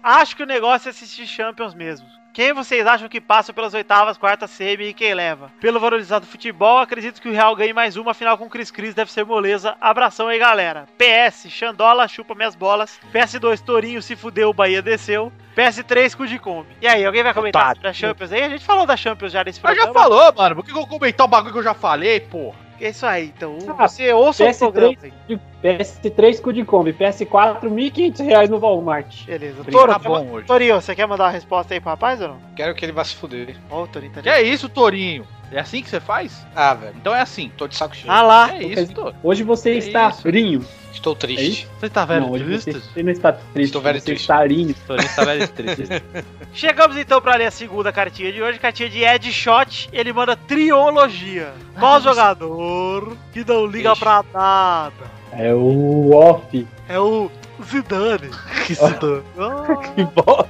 [0.02, 2.06] Acho que o negócio é assistir Champions mesmo.
[2.32, 5.52] Quem vocês acham que passa pelas oitavas, quartas, semi e quem leva?
[5.60, 8.94] Pelo valorizado futebol, acredito que o Real ganhe mais uma, afinal com o Cris Cris
[8.94, 9.76] deve ser moleza.
[9.78, 10.86] Abração aí, galera.
[10.96, 12.98] PS, Xandola, chupa minhas bolas.
[13.12, 15.30] PS2, Torinho se fudeu, o Bahia desceu.
[15.54, 16.68] PS3, cu de come.
[16.80, 17.76] E aí, alguém vai comentar Otário.
[17.76, 18.42] sobre a Champions aí?
[18.44, 19.92] A gente falou da Champions já nesse Mas programa.
[19.92, 20.56] já falou, mano.
[20.56, 22.61] Por que eu vou comentar o bagulho que eu já falei, porra?
[22.84, 23.56] É isso aí, então.
[23.78, 25.12] Ah, Você ouça o programa PS3, aí.
[25.28, 29.24] de- PS3 com de Kombi, PS4 1.500 reais no Walmart.
[29.24, 29.62] Beleza.
[29.70, 30.46] Toro, tá bom hoje.
[30.46, 32.36] Torinho, você quer mandar uma resposta aí pro rapaz ou não?
[32.56, 33.54] Quero que ele vá se fuder.
[33.70, 35.24] Ó, o Torinho tá Que é isso, Torinho?
[35.52, 36.46] É assim que você faz?
[36.56, 36.94] Ah, velho.
[36.96, 37.50] Então é assim.
[37.56, 38.10] Tô de saco cheio.
[38.12, 38.54] Ah lá.
[38.54, 39.12] É isso, tô.
[39.22, 40.28] Hoje você É está isso.
[40.28, 40.64] rinho.
[40.92, 41.48] Estou É triste.
[41.62, 41.68] isso?
[41.80, 42.72] Você tá velho não, hoje triste?
[42.72, 43.66] você, você não está triste.
[43.68, 44.20] Estou velho você triste.
[44.22, 44.74] está rinho.
[44.86, 45.84] Torinho está velho triste.
[46.52, 49.88] Chegamos então pra ler a segunda cartinha de hoje, cartinha de Ed Shot.
[49.92, 51.52] Ele manda triologia.
[51.78, 54.92] Qual jogador que não liga pra nada?
[55.32, 56.66] É o off.
[56.88, 57.30] É o
[57.64, 58.30] Zidane.
[58.66, 59.22] Que Zidane?
[59.96, 60.48] Que bosta.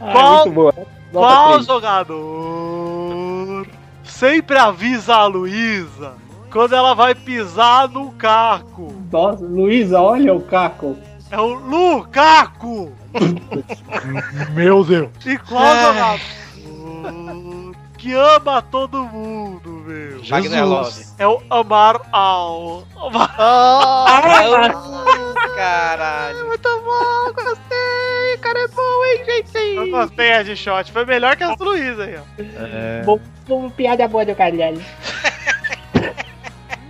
[0.00, 0.74] Ah, Qual- muito boa.
[1.12, 3.66] Qual jogador
[4.04, 6.14] sempre avisa a Luísa
[6.52, 8.92] quando ela vai pisar no caco?
[9.10, 10.96] Nossa, Luísa, olha o caco.
[11.30, 12.92] É o Lukaku!
[14.52, 15.10] Meu Deus.
[15.24, 16.20] E qual jogador
[17.98, 20.22] que ama todo mundo, meu?
[20.24, 21.04] Wagner Love.
[21.18, 22.84] É o Amar Al.
[22.96, 23.36] Amar
[25.54, 26.46] Caralho.
[26.46, 27.79] Muito bom, gostei.
[28.40, 29.76] Cara é bom, hein, gente?
[29.76, 30.90] Eu gostei, Ed Shot.
[30.92, 32.22] Foi melhor que as do Luiz aí, ó.
[33.04, 34.80] Bom, bom, piada boa do Carvalho.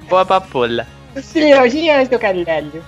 [0.09, 0.87] Boa papola.
[1.33, 2.85] Trilogias do Carvalho.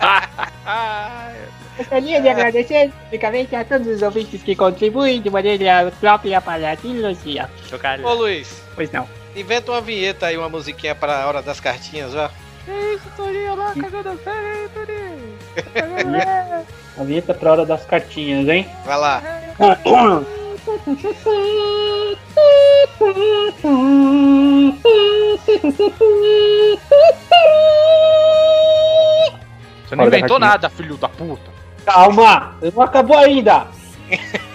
[1.76, 6.76] Gostaria de agradecer publicamente a todos os ouvintes que contribuem de maneira própria para a
[6.76, 7.48] trilogia.
[8.04, 9.08] Ô Luiz, Pois não.
[9.36, 12.28] inventa uma vinheta aí, uma musiquinha pra hora das cartinhas já.
[12.64, 15.38] Que isso, Torinho lá, cagando a série, Torinho.
[16.98, 18.68] A vinheta pra hora das cartinhas, hein?
[18.84, 19.22] Vai lá.
[29.86, 31.50] Você não inventou nada, filho da puta.
[31.84, 32.54] Calma!
[32.74, 33.66] Não acabou ainda!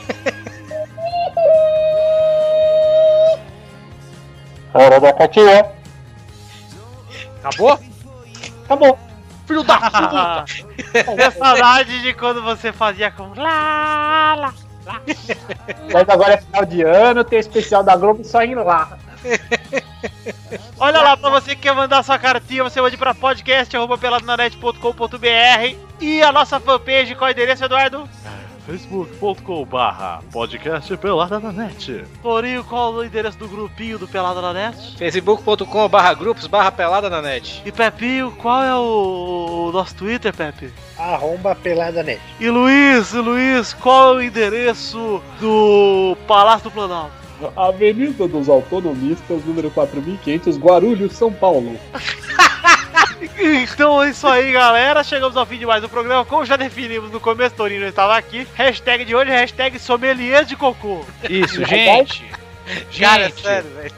[4.73, 5.65] Hora da cartinha.
[7.41, 7.79] Acabou?
[8.65, 8.99] Acabou.
[9.47, 10.45] Filho da puta!
[11.03, 14.53] Tenho saudade de quando você fazia com lá, lá.
[15.91, 18.97] Mas agora é final de ano, tem o especial da Globo só indo lá.
[20.79, 26.31] Olha lá, pra você que quer mandar sua cartinha, você mande pra podcast.peladananet.com.br e a
[26.31, 28.07] nossa fanpage, qual é o endereço, Eduardo?
[28.65, 32.03] facebook.com barra podcast pelada na net.
[32.21, 34.97] Torinho, qual é o endereço do grupinho do Pelada na Net?
[34.97, 37.61] facebook.com barra grupos barra pelada na net.
[37.63, 40.73] E Pepinho, qual é o, o nosso Twitter, Pepe?
[40.97, 42.21] Arromba pelada net.
[42.39, 47.13] E Luiz, e Luiz, qual é o endereço do Palácio do Planalto?
[47.55, 51.77] Avenida dos Autonomistas, número 4500, Guarulhos, São Paulo.
[53.37, 55.03] Então é isso aí, galera.
[55.03, 56.23] Chegamos ao fim de mais um programa.
[56.25, 58.47] Como já definimos no começo, Torinho não estava aqui.
[58.53, 61.03] Hashtag de hoje, hashtag sommelier de cocô.
[61.29, 62.23] Isso, gente.
[62.99, 63.93] Cara, é Gente, sério, velho.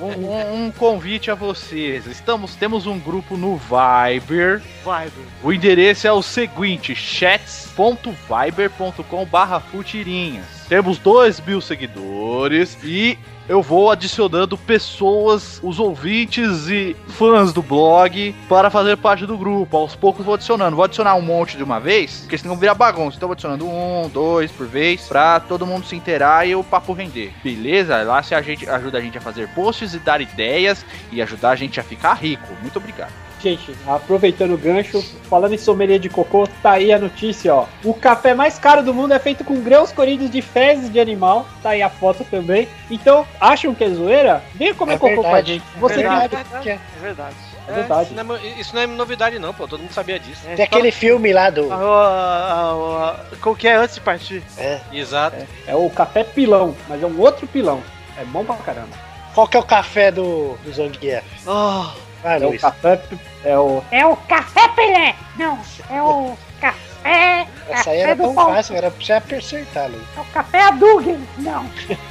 [0.00, 2.06] Um, um- convite a vocês.
[2.06, 4.62] Estamos, temos um grupo no Viber.
[4.84, 5.08] Vai,
[5.42, 10.46] O endereço é o seguinte: chats.viber.com barra futirinhas.
[10.68, 13.18] Temos dois mil seguidores e
[13.48, 19.74] eu vou adicionando pessoas, os ouvintes e fãs do blog para fazer parte do grupo.
[19.74, 20.76] Aos poucos vou adicionando.
[20.76, 23.16] Vou adicionar um monte de uma vez, porque senão virar bagunça.
[23.16, 26.92] Então vou adicionando um, dois por vez, pra todo mundo se inteirar e o papo
[26.92, 27.32] render.
[27.42, 28.02] Beleza?
[28.02, 31.50] Lá se a gente ajuda a gente a fazer posts e dar ideias e ajudar
[31.50, 32.48] a gente a ficar rico.
[32.62, 33.12] Muito obrigado.
[33.40, 35.00] Gente, aproveitando o gancho,
[35.30, 37.66] falando em sommelier de cocô, tá aí a notícia, ó.
[37.84, 41.46] O café mais caro do mundo é feito com grãos colhidos de fezes de animal,
[41.62, 42.66] tá aí a foto também.
[42.90, 44.42] Então, acham que é zoeira?
[44.54, 45.62] Venha comer É cocô com a gente.
[45.78, 46.68] Você É que- verdade.
[46.68, 47.36] É verdade.
[47.68, 48.04] É verdade.
[48.12, 49.68] Isso não é, isso não é novidade, não, pô.
[49.68, 50.40] Todo mundo sabia disso.
[50.56, 51.72] Tem aquele filme lá do.
[51.72, 54.42] Ah, ah, ah, Qual que é antes de partir?
[54.56, 54.80] É.
[54.92, 55.36] Exato.
[55.64, 57.80] É o café pilão, mas é um outro pilão.
[58.18, 59.07] É bom pra caramba.
[59.38, 61.22] Qual que é o café do, do Zangief?
[61.46, 62.60] Ah, Vai, É o Luiz.
[62.60, 63.00] café.
[63.44, 63.84] É o.
[63.92, 65.14] É o Café Pelé.
[65.36, 65.56] Não,
[65.88, 67.46] é o Café...
[67.68, 68.52] Essa aí era tão Paulo.
[68.52, 70.02] fácil, era pra você acertar, Luiz.
[70.16, 71.20] É o Café Adugen.
[71.38, 71.64] Não,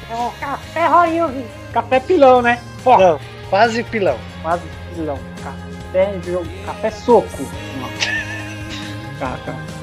[0.09, 1.45] é o Café Royugi.
[1.73, 2.61] Café pilão, né?
[2.81, 3.19] Pô, Não,
[3.49, 4.17] quase pilão.
[4.41, 4.63] quase
[4.95, 5.19] pilão.
[5.43, 6.13] Café.
[6.65, 7.27] Café soco.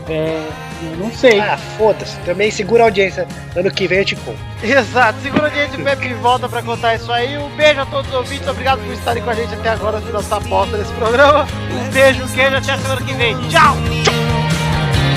[0.09, 1.41] Eu Não sei.
[1.41, 2.17] Ah, foda-se.
[2.21, 3.27] Também segura a audiência.
[3.57, 4.39] Ano que vem eu te conto.
[4.63, 7.37] Exato, segura a gente, o Pepe volta pra contar isso aí.
[7.39, 10.13] Um beijo a todos os ouvintes, obrigado por estarem com a gente até agora no
[10.13, 11.47] nossa bosta desse programa.
[11.73, 13.37] Um beijo, um queijo, até a semana que vem.
[13.49, 13.77] Tchau!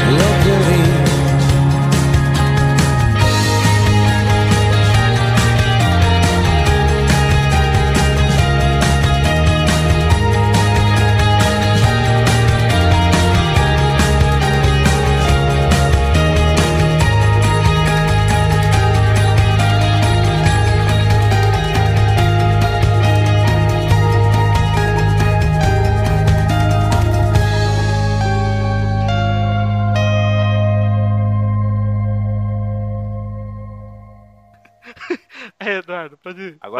[0.07, 0.86] Eduardo.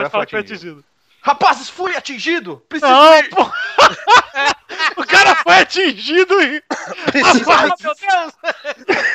[0.09, 0.85] Falar foi que foi atingido.
[1.21, 2.63] Rapazes, fui atingido!
[2.69, 3.29] Preciso Não, ir.
[3.29, 3.41] pô.
[5.01, 6.63] o cara foi atingido e.
[6.69, 8.33] Ah, meu Deus!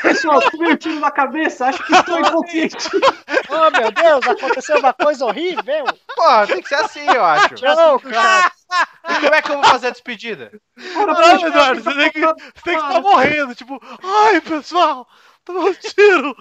[0.03, 2.77] Pessoal, tomei um tiro na cabeça, acho que estou inconsciente.
[3.49, 5.85] Oh, meu Deus, aconteceu uma coisa horrível.
[6.15, 7.55] Pô, tem que ser assim, eu acho.
[7.63, 8.51] Não, cara.
[9.11, 10.53] E como é que eu vou fazer a despedida?
[10.77, 12.35] Não, Eduardo, você tem que você
[12.65, 13.55] tem que estar morrendo.
[13.55, 15.07] Tipo, ai, pessoal,
[15.45, 16.37] tomou um tiro.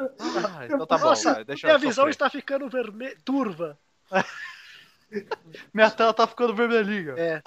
[0.00, 2.10] Ah, então tá bom, Nossa, cara, deixa minha eu visão sofrer.
[2.10, 3.78] está ficando vermelha, turva.
[5.74, 7.14] Minha tela tá ficando vermelhinha.
[7.18, 7.42] É.